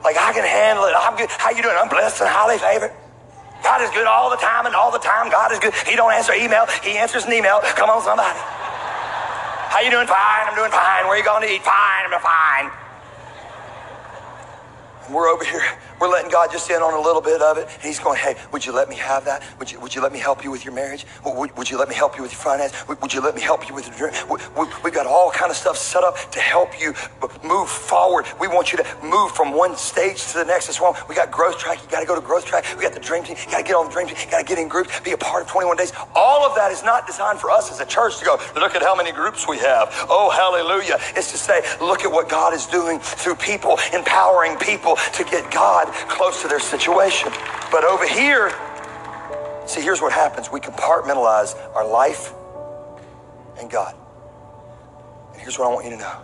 Like 0.04 0.16
I 0.18 0.32
can 0.32 0.44
handle 0.44 0.84
it. 0.84 0.94
I'm 0.98 1.16
good. 1.16 1.30
How 1.30 1.50
you 1.50 1.62
doing? 1.62 1.76
I'm 1.78 1.88
blessed 1.88 2.20
and 2.20 2.30
highly 2.30 2.58
favored. 2.58 2.92
God 3.62 3.80
is 3.82 3.90
good 3.90 4.06
all 4.06 4.28
the 4.28 4.36
time 4.42 4.66
and 4.66 4.74
all 4.74 4.90
the 4.90 4.98
time. 4.98 5.30
God 5.30 5.52
is 5.52 5.58
good. 5.58 5.72
He 5.86 5.94
don't 5.94 6.12
answer 6.12 6.34
email. 6.34 6.66
He 6.82 6.98
answers 6.98 7.24
an 7.24 7.32
email. 7.32 7.60
Come 7.78 7.90
on, 7.90 8.02
somebody. 8.02 8.38
How 9.70 9.80
you 9.80 9.90
doing? 9.90 10.06
Fine. 10.06 10.44
I'm 10.50 10.56
doing 10.58 10.70
fine. 10.70 11.06
Where 11.06 11.16
you 11.16 11.24
going 11.24 11.46
to 11.46 11.48
eat? 11.48 11.62
Fine. 11.62 12.10
I'm 12.10 12.20
fine. 12.20 12.81
We're 15.10 15.28
over 15.28 15.44
here, 15.44 15.62
we're 16.00 16.08
letting 16.08 16.30
God 16.30 16.50
just 16.52 16.70
in 16.70 16.82
on 16.82 16.94
a 16.94 17.00
little 17.00 17.20
bit 17.20 17.40
of 17.42 17.58
it. 17.58 17.68
And 17.72 17.82
he's 17.82 17.98
going, 17.98 18.18
hey, 18.18 18.36
would 18.52 18.64
you 18.64 18.72
let 18.72 18.88
me 18.88 18.96
have 18.96 19.24
that? 19.24 19.42
Would 19.58 19.70
you, 19.72 19.80
would 19.80 19.94
you 19.94 20.02
let 20.02 20.12
me 20.12 20.18
help 20.18 20.44
you 20.44 20.50
with 20.50 20.64
your 20.64 20.74
marriage? 20.74 21.06
Would, 21.24 21.56
would 21.56 21.70
you 21.70 21.78
let 21.78 21.88
me 21.88 21.94
help 21.94 22.16
you 22.16 22.22
with 22.22 22.32
your 22.32 22.40
finance? 22.40 22.86
Would, 22.88 23.00
would 23.02 23.12
you 23.12 23.20
let 23.20 23.34
me 23.34 23.40
help 23.40 23.68
you 23.68 23.74
with 23.74 23.86
your 23.86 23.96
dream? 23.96 24.12
We, 24.28 24.38
we, 24.56 24.70
we 24.84 24.90
got 24.90 25.06
all 25.06 25.30
kind 25.30 25.50
of 25.50 25.56
stuff 25.56 25.76
set 25.76 26.04
up 26.04 26.16
to 26.32 26.40
help 26.40 26.80
you 26.80 26.94
move 27.44 27.68
forward. 27.68 28.26
We 28.40 28.48
want 28.48 28.72
you 28.72 28.78
to 28.78 28.86
move 29.02 29.32
from 29.32 29.52
one 29.52 29.76
stage 29.76 30.26
to 30.28 30.38
the 30.38 30.44
next. 30.44 30.66
That's 30.66 30.80
wrong. 30.80 30.94
We 31.08 31.14
got 31.14 31.30
growth 31.30 31.58
track. 31.58 31.82
You 31.82 31.88
got 31.88 32.00
to 32.00 32.06
go 32.06 32.14
to 32.14 32.20
growth 32.20 32.44
track. 32.44 32.64
We 32.76 32.82
got 32.82 32.94
the 32.94 33.00
dream 33.00 33.24
team. 33.24 33.36
You 33.44 33.50
got 33.50 33.58
to 33.58 33.64
get 33.64 33.74
on 33.74 33.86
the 33.86 33.92
dream 33.92 34.06
team. 34.06 34.16
You 34.24 34.30
got 34.30 34.38
to 34.38 34.44
get 34.44 34.58
in 34.58 34.68
groups, 34.68 35.00
be 35.00 35.12
a 35.12 35.16
part 35.16 35.42
of 35.42 35.48
21 35.48 35.76
days. 35.76 35.92
All 36.14 36.46
of 36.46 36.54
that 36.56 36.72
is 36.72 36.82
not 36.82 37.06
designed 37.06 37.38
for 37.38 37.50
us 37.50 37.70
as 37.70 37.80
a 37.80 37.86
church 37.86 38.18
to 38.18 38.24
go, 38.24 38.38
look 38.56 38.74
at 38.74 38.82
how 38.82 38.94
many 38.94 39.12
groups 39.12 39.46
we 39.48 39.58
have. 39.58 39.88
Oh, 40.08 40.30
hallelujah. 40.30 40.98
It's 41.16 41.32
to 41.32 41.38
say, 41.38 41.62
look 41.80 42.04
at 42.04 42.10
what 42.10 42.28
God 42.28 42.54
is 42.54 42.66
doing 42.66 42.98
through 42.98 43.36
people, 43.36 43.78
empowering 43.92 44.56
people 44.56 44.91
to 44.96 45.24
get 45.24 45.50
God 45.50 45.92
close 46.08 46.42
to 46.42 46.48
their 46.48 46.60
situation. 46.60 47.30
But 47.70 47.84
over 47.84 48.06
here, 48.06 48.52
see, 49.66 49.80
here's 49.80 50.00
what 50.00 50.12
happens 50.12 50.50
we 50.50 50.60
compartmentalize 50.60 51.56
our 51.74 51.86
life 51.86 52.32
and 53.58 53.70
God. 53.70 53.94
And 55.32 55.40
here's 55.40 55.58
what 55.58 55.68
I 55.68 55.74
want 55.74 55.84
you 55.86 55.92
to 55.92 55.98
know 55.98 56.18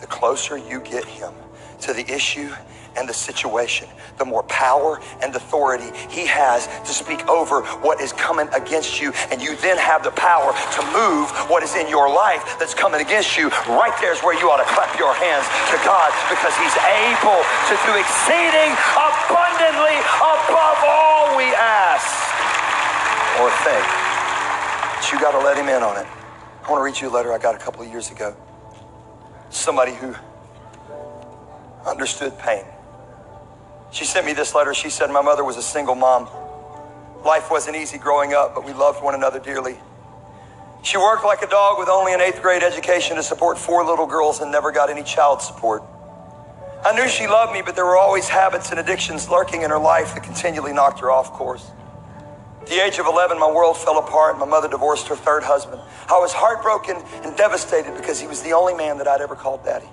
the 0.00 0.06
closer 0.06 0.58
you 0.58 0.80
get 0.80 1.04
Him 1.04 1.32
to 1.80 1.92
the 1.92 2.10
issue 2.12 2.52
and 2.96 3.08
the 3.08 3.14
situation, 3.14 3.88
the 4.18 4.24
more 4.24 4.42
power 4.44 5.00
and 5.22 5.34
authority 5.34 5.90
he 6.10 6.26
has 6.26 6.66
to 6.86 6.92
speak 6.92 7.26
over 7.28 7.62
what 7.82 8.00
is 8.00 8.12
coming 8.12 8.48
against 8.54 9.00
you. 9.00 9.12
And 9.30 9.42
you 9.42 9.56
then 9.56 9.78
have 9.78 10.04
the 10.04 10.12
power 10.12 10.52
to 10.52 10.80
move 10.92 11.30
what 11.50 11.62
is 11.62 11.74
in 11.74 11.88
your 11.88 12.08
life 12.08 12.56
that's 12.58 12.74
coming 12.74 13.00
against 13.00 13.36
you. 13.36 13.48
Right 13.68 13.94
there 14.00 14.12
is 14.12 14.20
where 14.22 14.38
you 14.38 14.50
ought 14.50 14.62
to 14.62 14.70
clap 14.70 14.98
your 14.98 15.14
hands 15.14 15.46
to 15.70 15.76
God 15.82 16.10
because 16.30 16.54
he's 16.58 16.76
able 16.78 17.40
to 17.70 17.74
do 17.86 17.92
exceeding 17.98 18.72
abundantly 18.94 19.98
above 20.22 20.78
all 20.86 21.36
we 21.36 21.50
ask 21.54 22.08
or 23.40 23.50
think. 23.66 23.84
But 24.96 25.12
you 25.12 25.20
got 25.20 25.32
to 25.32 25.42
let 25.44 25.56
him 25.56 25.68
in 25.68 25.82
on 25.82 25.96
it. 25.98 26.06
I 26.64 26.70
want 26.70 26.80
to 26.80 26.84
read 26.84 27.00
you 27.00 27.10
a 27.10 27.14
letter 27.14 27.32
I 27.32 27.38
got 27.38 27.54
a 27.54 27.58
couple 27.58 27.82
of 27.82 27.90
years 27.90 28.10
ago. 28.10 28.34
Somebody 29.50 29.94
who 29.94 30.14
understood 31.86 32.38
pain. 32.38 32.64
She 33.94 34.04
sent 34.04 34.26
me 34.26 34.32
this 34.32 34.56
letter. 34.56 34.74
She 34.74 34.90
said, 34.90 35.08
My 35.12 35.22
mother 35.22 35.44
was 35.44 35.56
a 35.56 35.62
single 35.62 35.94
mom. 35.94 36.28
Life 37.24 37.48
wasn't 37.48 37.76
easy 37.76 37.96
growing 37.96 38.34
up, 38.34 38.52
but 38.52 38.64
we 38.64 38.72
loved 38.72 39.04
one 39.04 39.14
another 39.14 39.38
dearly. 39.38 39.78
She 40.82 40.98
worked 40.98 41.24
like 41.24 41.42
a 41.42 41.46
dog 41.46 41.78
with 41.78 41.88
only 41.88 42.12
an 42.12 42.20
eighth 42.20 42.42
grade 42.42 42.64
education 42.64 43.16
to 43.16 43.22
support 43.22 43.56
four 43.56 43.86
little 43.86 44.06
girls 44.06 44.40
and 44.40 44.50
never 44.50 44.72
got 44.72 44.90
any 44.90 45.04
child 45.04 45.40
support. 45.40 45.84
I 46.84 46.92
knew 46.92 47.08
she 47.08 47.28
loved 47.28 47.52
me, 47.52 47.62
but 47.64 47.76
there 47.76 47.84
were 47.84 47.96
always 47.96 48.28
habits 48.28 48.70
and 48.70 48.80
addictions 48.80 49.28
lurking 49.28 49.62
in 49.62 49.70
her 49.70 49.78
life 49.78 50.12
that 50.14 50.24
continually 50.24 50.72
knocked 50.72 50.98
her 50.98 51.12
off 51.12 51.32
course. 51.32 51.70
At 52.62 52.66
the 52.66 52.84
age 52.84 52.98
of 52.98 53.06
11, 53.06 53.38
my 53.38 53.50
world 53.50 53.76
fell 53.76 53.98
apart. 53.98 54.40
My 54.40 54.44
mother 54.44 54.68
divorced 54.68 55.06
her 55.06 55.14
third 55.16 55.44
husband. 55.44 55.80
I 56.08 56.18
was 56.18 56.32
heartbroken 56.32 56.96
and 57.22 57.36
devastated 57.36 57.94
because 57.96 58.18
he 58.18 58.26
was 58.26 58.42
the 58.42 58.54
only 58.54 58.74
man 58.74 58.98
that 58.98 59.06
I'd 59.06 59.20
ever 59.20 59.36
called 59.36 59.64
daddy. 59.64 59.88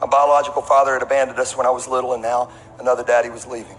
My 0.00 0.06
biological 0.06 0.62
father 0.62 0.92
had 0.92 1.02
abandoned 1.02 1.38
us 1.38 1.56
when 1.56 1.66
I 1.66 1.70
was 1.70 1.88
little, 1.88 2.12
and 2.12 2.22
now 2.22 2.50
another 2.78 3.02
daddy 3.02 3.30
was 3.30 3.46
leaving. 3.46 3.76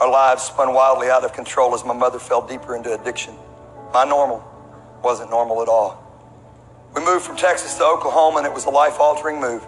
Our 0.00 0.10
lives 0.10 0.42
spun 0.44 0.74
wildly 0.74 1.08
out 1.08 1.24
of 1.24 1.32
control 1.32 1.74
as 1.74 1.84
my 1.84 1.94
mother 1.94 2.18
fell 2.18 2.46
deeper 2.46 2.74
into 2.74 2.92
addiction. 2.94 3.34
My 3.92 4.04
normal 4.04 4.44
wasn't 5.02 5.30
normal 5.30 5.62
at 5.62 5.68
all. 5.68 6.02
We 6.94 7.04
moved 7.04 7.24
from 7.24 7.36
Texas 7.36 7.76
to 7.76 7.84
Oklahoma, 7.84 8.38
and 8.38 8.46
it 8.46 8.52
was 8.52 8.64
a 8.64 8.70
life 8.70 8.98
altering 8.98 9.40
move. 9.40 9.66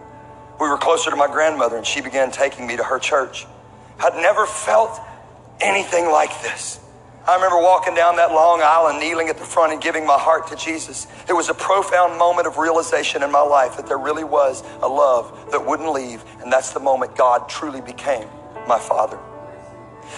We 0.61 0.68
were 0.68 0.78
closer 0.78 1.11
to 1.11 1.16
my 1.16 1.26
grandmother, 1.26 1.76
and 1.76 1.87
she 1.87 2.00
began 2.00 2.31
taking 2.31 2.66
me 2.66 2.76
to 2.76 2.85
her 2.85 2.98
church. 2.98 3.46
I'd 4.00 4.14
never 4.14 4.46
felt 4.46 4.98
anything 5.61 6.07
like 6.11 6.42
this. 6.42 6.81
I 7.29 7.35
remember 7.35 7.61
walking 7.61 7.95
down 7.95 8.17
that 8.17 8.31
long 8.31 8.62
aisle 8.62 8.87
and 8.87 8.99
kneeling 8.99 9.29
at 9.29 9.37
the 9.37 9.45
front 9.45 9.71
and 9.71 9.83
giving 9.83 10.07
my 10.07 10.19
heart 10.19 10.47
to 10.47 10.57
Jesus. 10.57 11.07
It 11.29 11.35
was 11.35 11.51
a 11.51 11.55
profound 11.55 12.19
moment 12.19 12.47
of 12.47 12.57
realization 12.57 13.23
in 13.23 13.31
my 13.31 13.43
life 13.43 13.77
that 13.77 13.87
there 13.87 13.99
really 13.99 14.25
was 14.25 14.64
a 14.81 14.88
love 14.88 15.51
that 15.51 15.62
wouldn't 15.62 15.93
leave, 15.93 16.25
and 16.41 16.51
that's 16.51 16.73
the 16.73 16.81
moment 16.81 17.17
God 17.17 17.47
truly 17.47 17.83
became 17.83 18.27
my 18.67 18.79
Father. 18.79 19.19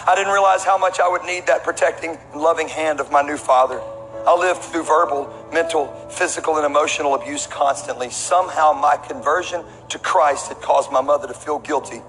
I 0.07 0.14
didn't 0.14 0.33
realize 0.33 0.62
how 0.62 0.79
much 0.79 1.01
I 1.01 1.09
would 1.09 1.25
need 1.25 1.49
that 1.49 1.64
protecting 1.64 2.16
and 2.33 2.40
loving 2.40 2.68
hand 2.68 3.01
of 3.01 3.11
my 3.11 3.23
new 3.23 3.37
Father. 3.37 3.83
I 4.25 4.37
lived 4.38 4.61
through 4.62 4.85
verbal, 4.85 5.35
mental, 5.53 5.88
physical, 6.11 6.59
and 6.59 6.64
emotional 6.64 7.16
abuse 7.16 7.44
constantly. 7.44 8.11
Somehow 8.11 8.73
my 8.73 8.96
conversion 8.96 9.64
to 9.88 9.99
Christ 9.99 10.46
had 10.46 10.61
caused 10.61 10.92
my 10.92 11.01
mother 11.01 11.27
to 11.27 11.35
feel 11.35 11.59
guilty. 11.59 12.03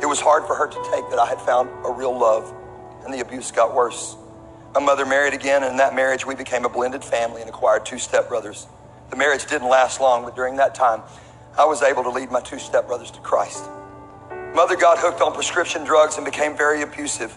It 0.00 0.06
was 0.06 0.20
hard 0.20 0.46
for 0.46 0.54
her 0.54 0.68
to 0.68 0.90
take 0.90 1.10
that 1.10 1.18
I 1.18 1.26
had 1.26 1.38
found 1.38 1.68
a 1.84 1.92
real 1.92 2.18
love, 2.18 2.50
and 3.04 3.12
the 3.12 3.20
abuse 3.20 3.50
got 3.50 3.74
worse. 3.74 4.16
My 4.78 4.84
mother 4.84 5.06
married 5.06 5.34
again, 5.34 5.64
and 5.64 5.72
in 5.72 5.78
that 5.78 5.96
marriage, 5.96 6.24
we 6.24 6.36
became 6.36 6.64
a 6.64 6.68
blended 6.68 7.02
family 7.02 7.40
and 7.40 7.50
acquired 7.50 7.84
two 7.84 7.96
stepbrothers. 7.96 8.68
The 9.10 9.16
marriage 9.16 9.44
didn't 9.46 9.68
last 9.68 10.00
long, 10.00 10.22
but 10.22 10.36
during 10.36 10.54
that 10.58 10.72
time, 10.76 11.02
I 11.58 11.64
was 11.64 11.82
able 11.82 12.04
to 12.04 12.10
lead 12.10 12.30
my 12.30 12.40
two 12.40 12.58
stepbrothers 12.58 13.12
to 13.14 13.18
Christ. 13.18 13.64
Mother 14.54 14.76
got 14.76 14.98
hooked 15.00 15.20
on 15.20 15.34
prescription 15.34 15.82
drugs 15.82 16.14
and 16.14 16.24
became 16.24 16.56
very 16.56 16.82
abusive. 16.82 17.36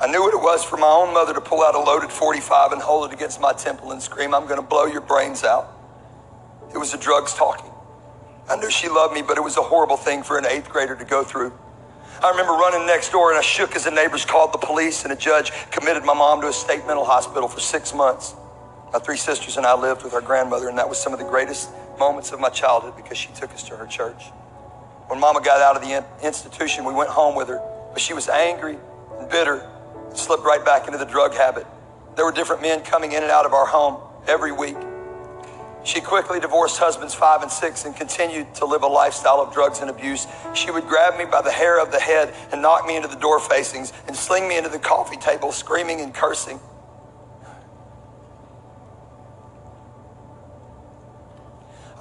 I 0.00 0.08
knew 0.08 0.20
what 0.20 0.34
it 0.34 0.42
was 0.42 0.64
for 0.64 0.78
my 0.78 0.88
own 0.88 1.14
mother 1.14 1.32
to 1.32 1.40
pull 1.40 1.62
out 1.62 1.76
a 1.76 1.80
loaded 1.80 2.10
45 2.10 2.72
and 2.72 2.82
hold 2.82 3.08
it 3.08 3.14
against 3.14 3.40
my 3.40 3.52
temple 3.52 3.92
and 3.92 4.02
scream, 4.02 4.34
I'm 4.34 4.48
going 4.48 4.60
to 4.60 4.66
blow 4.66 4.86
your 4.86 5.00
brains 5.00 5.44
out. 5.44 5.72
It 6.74 6.78
was 6.78 6.90
the 6.90 6.98
drugs 6.98 7.34
talking. 7.34 7.70
I 8.48 8.56
knew 8.56 8.68
she 8.68 8.88
loved 8.88 9.14
me, 9.14 9.22
but 9.22 9.36
it 9.36 9.44
was 9.44 9.56
a 9.56 9.62
horrible 9.62 9.96
thing 9.96 10.24
for 10.24 10.38
an 10.38 10.46
eighth 10.46 10.68
grader 10.68 10.96
to 10.96 11.04
go 11.04 11.22
through. 11.22 11.56
I 12.22 12.30
remember 12.30 12.52
running 12.52 12.86
next 12.86 13.10
door 13.10 13.30
and 13.30 13.38
I 13.38 13.42
shook 13.42 13.76
as 13.76 13.84
the 13.84 13.90
neighbors 13.90 14.24
called 14.24 14.52
the 14.52 14.58
police 14.58 15.04
and 15.04 15.12
a 15.12 15.16
judge 15.16 15.52
committed 15.70 16.04
my 16.04 16.14
mom 16.14 16.40
to 16.40 16.48
a 16.48 16.52
state 16.52 16.86
mental 16.86 17.04
hospital 17.04 17.46
for 17.48 17.60
six 17.60 17.92
months. 17.92 18.34
My 18.92 18.98
three 18.98 19.18
sisters 19.18 19.58
and 19.58 19.66
I 19.66 19.74
lived 19.78 20.02
with 20.02 20.14
our 20.14 20.22
grandmother, 20.22 20.68
and 20.68 20.78
that 20.78 20.88
was 20.88 20.98
some 20.98 21.12
of 21.12 21.18
the 21.18 21.24
greatest 21.24 21.70
moments 21.98 22.32
of 22.32 22.40
my 22.40 22.48
childhood 22.48 22.96
because 22.96 23.18
she 23.18 23.28
took 23.34 23.52
us 23.52 23.62
to 23.64 23.76
her 23.76 23.86
church. 23.86 24.30
When 25.08 25.20
mama 25.20 25.42
got 25.42 25.60
out 25.60 25.76
of 25.76 25.82
the 25.82 26.04
institution, 26.26 26.84
we 26.84 26.94
went 26.94 27.10
home 27.10 27.36
with 27.36 27.48
her, 27.48 27.60
but 27.92 28.00
she 28.00 28.14
was 28.14 28.28
angry 28.28 28.78
and 29.18 29.28
bitter 29.28 29.68
and 30.08 30.16
slipped 30.16 30.44
right 30.44 30.64
back 30.64 30.86
into 30.86 30.98
the 30.98 31.04
drug 31.04 31.34
habit. 31.34 31.66
There 32.14 32.24
were 32.24 32.32
different 32.32 32.62
men 32.62 32.80
coming 32.80 33.12
in 33.12 33.22
and 33.22 33.30
out 33.30 33.44
of 33.44 33.52
our 33.52 33.66
home 33.66 34.00
every 34.26 34.52
week. 34.52 34.76
She 35.86 36.00
quickly 36.00 36.40
divorced 36.40 36.78
husbands 36.78 37.14
five 37.14 37.42
and 37.42 37.50
six 37.50 37.84
and 37.84 37.94
continued 37.94 38.52
to 38.56 38.64
live 38.64 38.82
a 38.82 38.88
lifestyle 38.88 39.40
of 39.40 39.54
drugs 39.54 39.78
and 39.78 39.88
abuse. 39.88 40.26
She 40.52 40.72
would 40.72 40.88
grab 40.88 41.16
me 41.16 41.26
by 41.26 41.42
the 41.42 41.52
hair 41.52 41.80
of 41.80 41.92
the 41.92 42.00
head 42.00 42.34
and 42.50 42.60
knock 42.60 42.88
me 42.88 42.96
into 42.96 43.06
the 43.06 43.14
door 43.14 43.38
facings 43.38 43.92
and 44.08 44.16
sling 44.16 44.48
me 44.48 44.58
into 44.58 44.68
the 44.68 44.80
coffee 44.80 45.16
table, 45.16 45.52
screaming 45.52 46.00
and 46.00 46.12
cursing. 46.12 46.58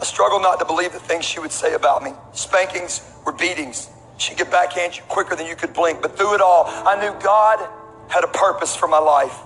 I 0.02 0.04
struggled 0.04 0.42
not 0.42 0.58
to 0.58 0.66
believe 0.66 0.92
the 0.92 1.00
things 1.00 1.24
she 1.24 1.40
would 1.40 1.52
say 1.52 1.76
about 1.76 2.04
me. 2.04 2.14
Spankings 2.34 3.08
were 3.24 3.34
beatings. 3.34 3.92
She'd 4.18 4.40
could 4.40 4.50
backhand 4.50 4.98
you 4.98 5.04
quicker 5.04 5.36
than 5.36 5.46
you 5.46 5.56
could 5.56 5.74
blink. 5.74 6.02
But 6.02 6.18
through 6.18 6.34
it 6.34 6.42
all, 6.42 6.64
I 6.66 7.00
knew 7.00 7.14
God 7.22 7.60
had 8.10 8.24
a 8.24 8.30
purpose 8.30 8.76
for 8.76 8.88
my 8.88 9.00
life. 9.00 9.38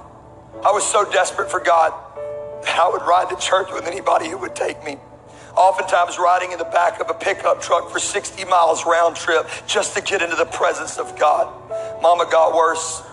I 0.65 0.71
was 0.71 0.85
so 0.85 1.03
desperate 1.11 1.51
for 1.51 1.59
God 1.59 1.93
I 2.67 2.89
would 2.91 3.01
ride 3.01 3.29
to 3.29 3.35
church 3.35 3.67
with 3.71 3.85
anybody 3.85 4.29
who 4.29 4.37
would 4.37 4.55
take 4.55 4.83
me. 4.83 4.97
Oftentimes, 5.55 6.17
riding 6.17 6.51
in 6.51 6.57
the 6.57 6.65
back 6.65 7.01
of 7.01 7.09
a 7.09 7.13
pickup 7.13 7.61
truck 7.61 7.89
for 7.89 7.99
60 7.99 8.45
miles 8.45 8.85
round 8.85 9.15
trip 9.15 9.47
just 9.67 9.95
to 9.95 10.01
get 10.01 10.21
into 10.21 10.35
the 10.35 10.45
presence 10.45 10.97
of 10.97 11.17
God. 11.19 11.51
Mama 12.01 12.27
got 12.31 12.55
worse. 12.55 13.03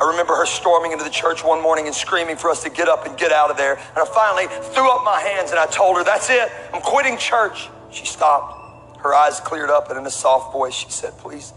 I 0.00 0.08
remember 0.10 0.36
her 0.36 0.46
storming 0.46 0.92
into 0.92 1.02
the 1.02 1.10
church 1.10 1.42
one 1.42 1.60
morning 1.60 1.86
and 1.86 1.94
screaming 1.94 2.36
for 2.36 2.50
us 2.50 2.62
to 2.62 2.70
get 2.70 2.88
up 2.88 3.06
and 3.06 3.18
get 3.18 3.32
out 3.32 3.50
of 3.50 3.56
there. 3.56 3.74
And 3.74 3.98
I 3.98 4.04
finally 4.04 4.46
threw 4.72 4.88
up 4.90 5.04
my 5.04 5.20
hands 5.20 5.50
and 5.50 5.58
I 5.58 5.66
told 5.66 5.96
her, 5.96 6.04
That's 6.04 6.30
it, 6.30 6.52
I'm 6.72 6.82
quitting 6.82 7.18
church. 7.18 7.68
She 7.90 8.06
stopped. 8.06 9.00
Her 9.00 9.14
eyes 9.14 9.40
cleared 9.40 9.70
up, 9.70 9.90
and 9.90 9.98
in 9.98 10.06
a 10.06 10.10
soft 10.10 10.52
voice, 10.52 10.74
she 10.74 10.90
said, 10.90 11.16
Please, 11.18 11.52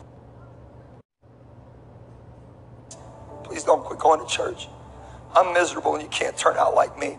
please 3.44 3.64
don't 3.64 3.84
quit 3.84 4.00
going 4.00 4.20
to 4.20 4.28
church. 4.28 4.68
I'm 5.36 5.54
miserable 5.54 5.94
and 5.96 6.04
you 6.04 6.10
can't 6.10 6.38
turn 6.38 6.58
out 6.58 6.76
like 6.76 6.98
me. 6.98 7.18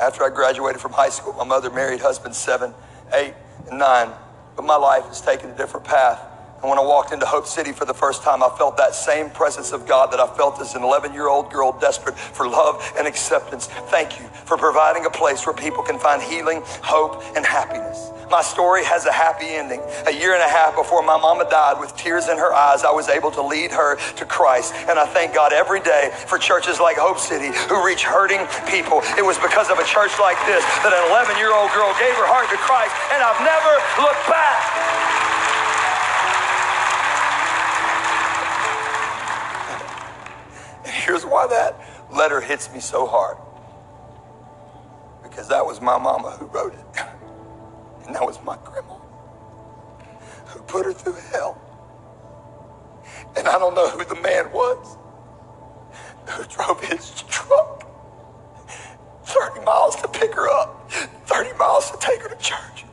After 0.00 0.24
I 0.24 0.30
graduated 0.30 0.80
from 0.80 0.92
high 0.92 1.08
school, 1.08 1.32
my 1.34 1.44
mother 1.44 1.70
married 1.70 2.00
husbands 2.00 2.36
seven, 2.36 2.74
eight, 3.12 3.34
and 3.68 3.78
nine. 3.78 4.10
But 4.56 4.64
my 4.64 4.76
life 4.76 5.04
has 5.06 5.20
taken 5.20 5.50
a 5.50 5.56
different 5.56 5.86
path. 5.86 6.20
And 6.64 6.70
when 6.70 6.78
I 6.78 6.82
walked 6.82 7.12
into 7.12 7.26
Hope 7.26 7.46
City 7.46 7.72
for 7.72 7.84
the 7.84 7.92
first 7.92 8.22
time, 8.22 8.42
I 8.42 8.48
felt 8.56 8.78
that 8.78 8.94
same 8.94 9.28
presence 9.28 9.72
of 9.72 9.86
God 9.86 10.10
that 10.12 10.18
I 10.18 10.26
felt 10.34 10.58
as 10.62 10.74
an 10.74 10.82
11 10.82 11.12
year 11.12 11.28
old 11.28 11.52
girl 11.52 11.76
desperate 11.78 12.16
for 12.16 12.48
love 12.48 12.80
and 12.96 13.06
acceptance. 13.06 13.66
Thank 13.92 14.18
you 14.18 14.24
for 14.48 14.56
providing 14.56 15.04
a 15.04 15.10
place 15.10 15.44
where 15.44 15.54
people 15.54 15.82
can 15.82 15.98
find 15.98 16.22
healing, 16.22 16.62
hope, 16.80 17.20
and 17.36 17.44
happiness. 17.44 18.08
My 18.30 18.40
story 18.40 18.82
has 18.82 19.04
a 19.04 19.12
happy 19.12 19.44
ending. 19.44 19.82
A 20.08 20.10
year 20.10 20.32
and 20.32 20.40
a 20.40 20.48
half 20.48 20.74
before 20.74 21.02
my 21.02 21.20
mama 21.20 21.44
died, 21.50 21.78
with 21.78 21.94
tears 21.98 22.32
in 22.32 22.38
her 22.38 22.54
eyes, 22.54 22.82
I 22.82 22.92
was 22.92 23.10
able 23.10 23.30
to 23.32 23.42
lead 23.42 23.70
her 23.70 24.00
to 24.16 24.24
Christ. 24.24 24.72
And 24.88 24.98
I 24.98 25.04
thank 25.04 25.34
God 25.34 25.52
every 25.52 25.80
day 25.80 26.16
for 26.16 26.38
churches 26.38 26.80
like 26.80 26.96
Hope 26.96 27.18
City 27.18 27.52
who 27.68 27.84
reach 27.84 28.04
hurting 28.04 28.40
people. 28.72 29.04
It 29.20 29.24
was 29.28 29.36
because 29.36 29.68
of 29.68 29.76
a 29.76 29.84
church 29.84 30.16
like 30.16 30.40
this 30.48 30.64
that 30.80 30.96
an 30.96 31.12
11 31.12 31.36
year 31.36 31.52
old 31.52 31.68
girl 31.76 31.92
gave 32.00 32.16
her 32.16 32.24
heart 32.24 32.48
to 32.48 32.56
Christ, 32.56 32.96
and 33.12 33.20
I've 33.20 33.44
never 33.44 33.72
looked 34.00 34.24
back. 34.32 35.33
Here's 41.04 41.24
why 41.24 41.46
that 41.46 41.78
letter 42.12 42.40
hits 42.40 42.72
me 42.72 42.80
so 42.80 43.06
hard. 43.06 43.36
Because 45.22 45.48
that 45.48 45.64
was 45.64 45.80
my 45.80 45.98
mama 45.98 46.30
who 46.32 46.46
wrote 46.46 46.74
it. 46.74 47.02
And 48.06 48.14
that 48.14 48.26
was 48.26 48.38
my 48.44 48.58
grandma 48.62 48.96
who 50.48 50.60
put 50.60 50.84
her 50.84 50.92
through 50.92 51.16
hell. 51.32 51.58
And 53.34 53.48
I 53.48 53.58
don't 53.58 53.74
know 53.74 53.88
who 53.88 54.04
the 54.04 54.20
man 54.20 54.52
was 54.52 54.98
who 56.28 56.44
drove 56.44 56.82
his 56.84 57.22
truck 57.28 57.86
30 59.24 59.64
miles 59.64 59.96
to 59.96 60.08
pick 60.08 60.34
her 60.34 60.48
up, 60.50 60.90
30 60.90 61.56
miles 61.58 61.90
to 61.90 61.96
take 61.98 62.22
her 62.22 62.28
to 62.28 62.36
church, 62.36 62.84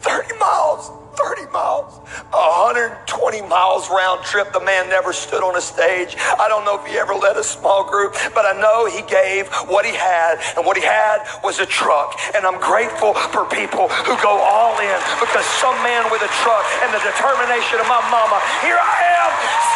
30 0.00 0.36
miles 0.38 0.90
30 1.18 1.50
miles, 1.50 1.98
120 2.30 3.42
miles 3.50 3.90
round 3.90 4.22
trip. 4.22 4.54
The 4.54 4.62
man 4.62 4.86
never 4.86 5.10
stood 5.12 5.42
on 5.42 5.58
a 5.58 5.60
stage. 5.60 6.14
I 6.38 6.46
don't 6.46 6.62
know 6.62 6.78
if 6.78 6.86
he 6.86 6.94
ever 6.94 7.14
led 7.14 7.34
a 7.34 7.42
small 7.42 7.82
group, 7.82 8.14
but 8.38 8.46
I 8.46 8.54
know 8.54 8.86
he 8.86 9.02
gave 9.10 9.50
what 9.66 9.82
he 9.82 9.90
had, 9.90 10.38
and 10.54 10.62
what 10.62 10.78
he 10.78 10.84
had 10.86 11.26
was 11.42 11.58
a 11.58 11.66
truck. 11.66 12.14
And 12.38 12.46
I'm 12.46 12.62
grateful 12.62 13.18
for 13.34 13.50
people 13.50 13.90
who 14.06 14.14
go 14.22 14.30
all 14.30 14.78
in 14.78 14.98
because 15.18 15.42
some 15.58 15.74
man 15.82 16.06
with 16.14 16.22
a 16.22 16.30
truck 16.46 16.62
and 16.86 16.94
the 16.94 17.02
determination 17.02 17.82
of 17.82 17.90
my 17.90 17.98
mama, 18.14 18.38
here 18.62 18.78
I 18.78 18.96
am 19.18 19.30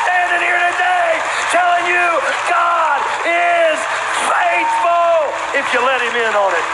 standing 0.06 0.46
here 0.46 0.62
today 0.70 1.10
telling 1.50 1.84
you 1.90 2.06
God 2.46 2.98
is 3.26 3.78
faithful 4.30 5.18
if 5.58 5.66
you 5.74 5.82
let 5.82 5.98
him 5.98 6.14
in 6.14 6.32
on 6.38 6.54
it. 6.54 6.66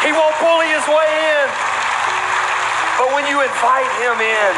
He 0.00 0.16
won't 0.16 0.32
bully 0.40 0.72
his 0.72 0.86
way 0.88 1.08
in. 1.44 1.67
But 2.98 3.12
when 3.14 3.26
you 3.28 3.40
invite 3.40 3.90
him 4.02 4.18
in, 4.20 4.54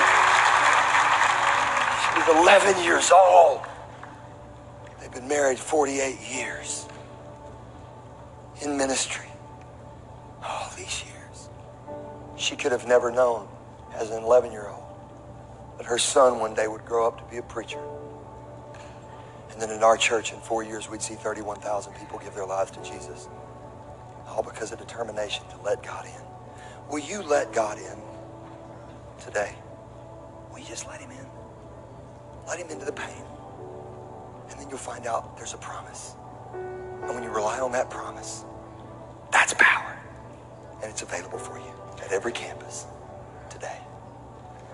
she 2.03 2.33
was 2.33 2.43
11 2.43 2.83
years 2.83 3.13
old. 3.13 3.61
They've 4.99 5.13
been 5.13 5.29
married 5.29 5.59
48 5.59 6.19
years 6.21 6.89
in 8.63 8.79
ministry. 8.79 9.27
All 10.43 10.71
these 10.75 11.05
years. 11.05 11.51
She 12.37 12.57
could 12.57 12.73
have 12.73 12.87
never 12.87 13.11
known 13.11 13.47
as 13.95 14.11
an 14.11 14.23
11 14.23 14.53
year 14.53 14.69
old 14.69 14.85
that 15.77 15.85
her 15.87 15.99
son 15.99 16.39
one 16.39 16.55
day 16.55 16.67
would 16.67 16.87
grow 16.87 17.07
up 17.07 17.19
to 17.19 17.25
be 17.31 17.37
a 17.37 17.43
preacher. 17.43 17.81
And 19.53 19.61
then 19.61 19.71
in 19.71 19.83
our 19.83 19.99
church, 19.99 20.33
in 20.33 20.41
four 20.41 20.63
years, 20.63 20.89
we'd 20.89 21.03
see 21.03 21.15
31,000 21.15 21.93
people 21.95 22.19
give 22.19 22.35
their 22.35 22.47
lives 22.47 22.71
to 22.71 22.83
Jesus. 22.83 23.29
All 24.27 24.43
because 24.43 24.73
of 24.73 24.79
determination 24.79 25.45
to 25.51 25.61
let 25.63 25.83
God 25.83 26.07
in. 26.07 26.91
Will 26.91 27.01
you 27.01 27.23
let 27.23 27.53
God 27.53 27.79
in? 27.79 28.10
Today. 29.21 29.55
Will 30.51 30.59
you 30.59 30.67
just 30.67 30.87
let 30.89 31.01
him 31.01 31.11
in? 31.11 31.27
Let 32.47 32.59
him 32.59 32.69
into 32.69 32.85
the 32.85 32.93
pain. 32.93 33.23
And 34.51 34.59
then 34.59 34.69
you'll 34.69 34.79
find 34.79 35.07
out 35.07 35.37
there's 35.37 35.55
a 35.55 35.59
promise. 35.59 36.15
And 36.53 37.15
when 37.15 37.23
you 37.23 37.31
rely 37.31 37.61
on 37.61 37.73
that 37.73 37.89
promise, 37.91 38.45
that's 39.31 39.55
power. 39.55 39.97
And 40.83 40.91
it's 40.91 41.03
available 41.03 41.39
for 41.39 41.59
you 41.59 41.73
at 42.03 42.13
every 42.13 42.33
campus 42.33 42.87
today. 43.49 43.79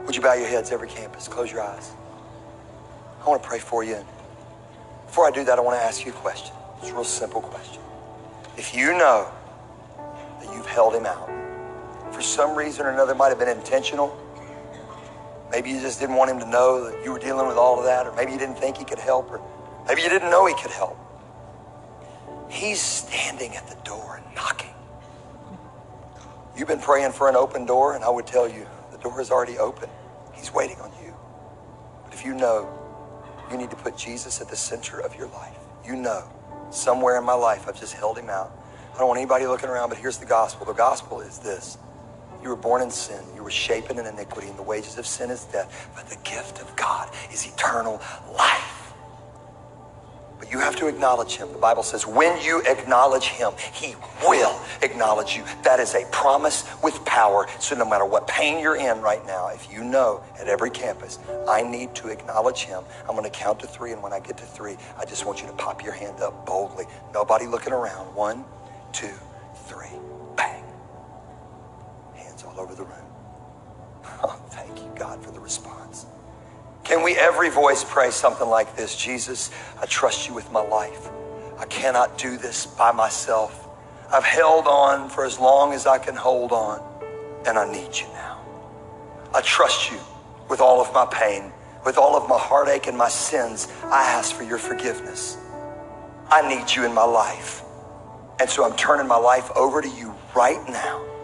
Would 0.04 0.16
you 0.16 0.22
bow 0.22 0.34
your 0.34 0.48
heads, 0.48 0.70
every 0.72 0.88
campus? 0.88 1.28
Close 1.28 1.50
your 1.50 1.62
eyes. 1.62 1.92
I 3.24 3.28
want 3.28 3.42
to 3.42 3.48
pray 3.48 3.58
for 3.58 3.82
you. 3.82 3.98
Before 5.06 5.26
I 5.26 5.30
do 5.30 5.44
that, 5.44 5.58
I 5.58 5.60
want 5.60 5.78
to 5.78 5.84
ask 5.84 6.04
you 6.04 6.12
a 6.12 6.14
question. 6.14 6.54
It's 6.80 6.90
a 6.90 6.94
real 6.94 7.04
simple 7.04 7.40
question. 7.40 7.82
If 8.56 8.74
you 8.74 8.92
know 8.92 9.30
that 10.40 10.54
you've 10.54 10.66
held 10.66 10.94
him 10.94 11.06
out, 11.06 11.28
for 12.12 12.22
some 12.22 12.56
reason 12.56 12.86
or 12.86 12.90
another, 12.90 13.12
it 13.12 13.16
might 13.16 13.28
have 13.28 13.38
been 13.38 13.48
intentional, 13.48 14.16
Maybe 15.50 15.70
you 15.70 15.80
just 15.80 16.00
didn't 16.00 16.16
want 16.16 16.30
him 16.30 16.40
to 16.40 16.46
know 16.46 16.90
that 16.90 17.04
you 17.04 17.12
were 17.12 17.18
dealing 17.18 17.46
with 17.46 17.56
all 17.56 17.78
of 17.78 17.84
that, 17.84 18.06
or 18.06 18.14
maybe 18.14 18.32
you 18.32 18.38
didn't 18.38 18.58
think 18.58 18.76
he 18.76 18.84
could 18.84 18.98
help, 18.98 19.30
or 19.30 19.40
maybe 19.86 20.02
you 20.02 20.08
didn't 20.08 20.30
know 20.30 20.46
he 20.46 20.54
could 20.54 20.72
help. 20.72 20.98
He's 22.50 22.80
standing 22.80 23.54
at 23.54 23.66
the 23.68 23.76
door 23.84 24.20
and 24.22 24.34
knocking. 24.34 24.74
You've 26.56 26.68
been 26.68 26.80
praying 26.80 27.12
for 27.12 27.28
an 27.28 27.36
open 27.36 27.66
door, 27.66 27.94
and 27.94 28.04
I 28.04 28.08
would 28.08 28.26
tell 28.26 28.48
you 28.48 28.66
the 28.90 28.98
door 28.98 29.20
is 29.20 29.30
already 29.30 29.58
open. 29.58 29.88
He's 30.34 30.52
waiting 30.52 30.80
on 30.80 30.90
you. 31.04 31.14
But 32.04 32.14
if 32.14 32.24
you 32.24 32.34
know 32.34 32.68
you 33.50 33.56
need 33.56 33.70
to 33.70 33.76
put 33.76 33.96
Jesus 33.96 34.40
at 34.40 34.48
the 34.48 34.56
center 34.56 35.00
of 35.00 35.14
your 35.16 35.28
life, 35.28 35.56
you 35.84 35.96
know 35.96 36.28
somewhere 36.70 37.18
in 37.18 37.24
my 37.24 37.34
life 37.34 37.68
I've 37.68 37.78
just 37.78 37.94
held 37.94 38.18
him 38.18 38.28
out. 38.28 38.52
I 38.94 38.98
don't 38.98 39.08
want 39.08 39.18
anybody 39.18 39.46
looking 39.46 39.68
around, 39.68 39.90
but 39.90 39.98
here's 39.98 40.18
the 40.18 40.26
gospel. 40.26 40.66
The 40.66 40.72
gospel 40.72 41.20
is 41.20 41.38
this 41.38 41.78
you 42.42 42.48
were 42.48 42.56
born 42.56 42.82
in 42.82 42.90
sin. 42.90 43.22
You 43.34 43.42
were 43.42 43.50
shapen 43.50 43.98
in 43.98 44.06
iniquity, 44.06 44.48
and 44.48 44.58
the 44.58 44.62
wages 44.62 44.98
of 44.98 45.06
sin 45.06 45.30
is 45.30 45.44
death. 45.44 45.90
But 45.94 46.08
the 46.08 46.16
gift 46.28 46.60
of 46.60 46.74
God 46.76 47.10
is 47.32 47.46
eternal 47.46 48.00
life. 48.36 48.76
But 50.38 50.52
you 50.52 50.58
have 50.58 50.76
to 50.76 50.86
acknowledge 50.86 51.36
him. 51.36 51.50
The 51.52 51.58
Bible 51.58 51.82
says, 51.82 52.06
when 52.06 52.40
you 52.42 52.62
acknowledge 52.66 53.28
him, 53.28 53.52
he 53.72 53.94
will 54.22 54.60
acknowledge 54.82 55.34
you. 55.34 55.44
That 55.62 55.80
is 55.80 55.94
a 55.94 56.04
promise 56.12 56.64
with 56.82 57.02
power. 57.04 57.46
So 57.58 57.74
no 57.74 57.88
matter 57.88 58.04
what 58.04 58.28
pain 58.28 58.60
you're 58.62 58.76
in 58.76 59.00
right 59.00 59.24
now, 59.26 59.48
if 59.48 59.72
you 59.72 59.82
know 59.82 60.22
at 60.38 60.46
every 60.46 60.70
campus, 60.70 61.18
I 61.48 61.62
need 61.62 61.94
to 61.96 62.08
acknowledge 62.08 62.64
him, 62.64 62.84
I'm 63.08 63.16
going 63.16 63.24
to 63.24 63.30
count 63.30 63.60
to 63.60 63.66
three. 63.66 63.92
And 63.92 64.02
when 64.02 64.12
I 64.12 64.20
get 64.20 64.36
to 64.38 64.44
three, 64.44 64.76
I 64.98 65.04
just 65.06 65.24
want 65.24 65.40
you 65.40 65.46
to 65.46 65.54
pop 65.54 65.82
your 65.82 65.94
hand 65.94 66.20
up 66.20 66.44
boldly. 66.44 66.84
Nobody 67.14 67.46
looking 67.46 67.72
around. 67.72 68.14
One, 68.14 68.44
two, 68.92 69.14
all 72.56 72.62
over 72.62 72.74
the 72.74 72.84
room. 72.84 73.04
Oh, 74.22 74.40
thank 74.50 74.78
you, 74.78 74.90
God, 74.96 75.22
for 75.22 75.30
the 75.30 75.40
response. 75.40 76.06
Can 76.84 77.02
we, 77.02 77.16
every 77.16 77.50
voice, 77.50 77.84
pray 77.84 78.10
something 78.10 78.48
like 78.48 78.76
this 78.76 78.96
Jesus, 78.96 79.50
I 79.80 79.86
trust 79.86 80.28
you 80.28 80.34
with 80.34 80.50
my 80.52 80.62
life. 80.62 81.10
I 81.58 81.66
cannot 81.66 82.18
do 82.18 82.36
this 82.36 82.66
by 82.66 82.92
myself. 82.92 83.68
I've 84.12 84.24
held 84.24 84.66
on 84.66 85.08
for 85.08 85.24
as 85.24 85.38
long 85.38 85.72
as 85.72 85.86
I 85.86 85.98
can 85.98 86.14
hold 86.14 86.52
on, 86.52 86.80
and 87.46 87.58
I 87.58 87.70
need 87.70 87.96
you 87.96 88.06
now. 88.08 88.40
I 89.34 89.40
trust 89.40 89.90
you 89.90 89.98
with 90.48 90.60
all 90.60 90.80
of 90.80 90.92
my 90.94 91.06
pain, 91.06 91.52
with 91.84 91.98
all 91.98 92.16
of 92.16 92.28
my 92.28 92.38
heartache 92.38 92.86
and 92.86 92.96
my 92.96 93.08
sins. 93.08 93.68
I 93.84 94.04
ask 94.04 94.34
for 94.34 94.44
your 94.44 94.58
forgiveness. 94.58 95.36
I 96.28 96.48
need 96.48 96.74
you 96.74 96.84
in 96.84 96.94
my 96.94 97.04
life. 97.04 97.62
And 98.38 98.48
so 98.48 98.64
I'm 98.64 98.76
turning 98.76 99.08
my 99.08 99.16
life 99.16 99.50
over 99.56 99.82
to 99.82 99.88
you 99.88 100.14
right 100.34 100.62
now. 100.68 101.15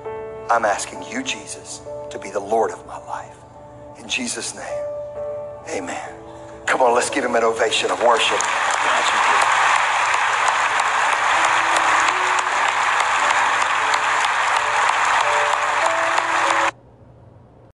I'm 0.51 0.65
asking 0.65 1.03
you, 1.11 1.23
Jesus, 1.23 1.83
to 2.11 2.19
be 2.19 2.31
the 2.31 2.41
Lord 2.41 2.71
of 2.71 2.87
my 2.87 2.99
life. 3.07 3.37
In 3.99 4.09
Jesus' 4.09 4.55
name, 4.55 4.87
amen. 5.71 6.15
Come 6.67 6.81
on, 6.83 6.95
let's 6.95 7.11
give 7.11 7.25
him 7.25 7.35
an 7.35 7.45
ovation 7.45 7.91
of 7.91 8.03
worship. 8.03 8.41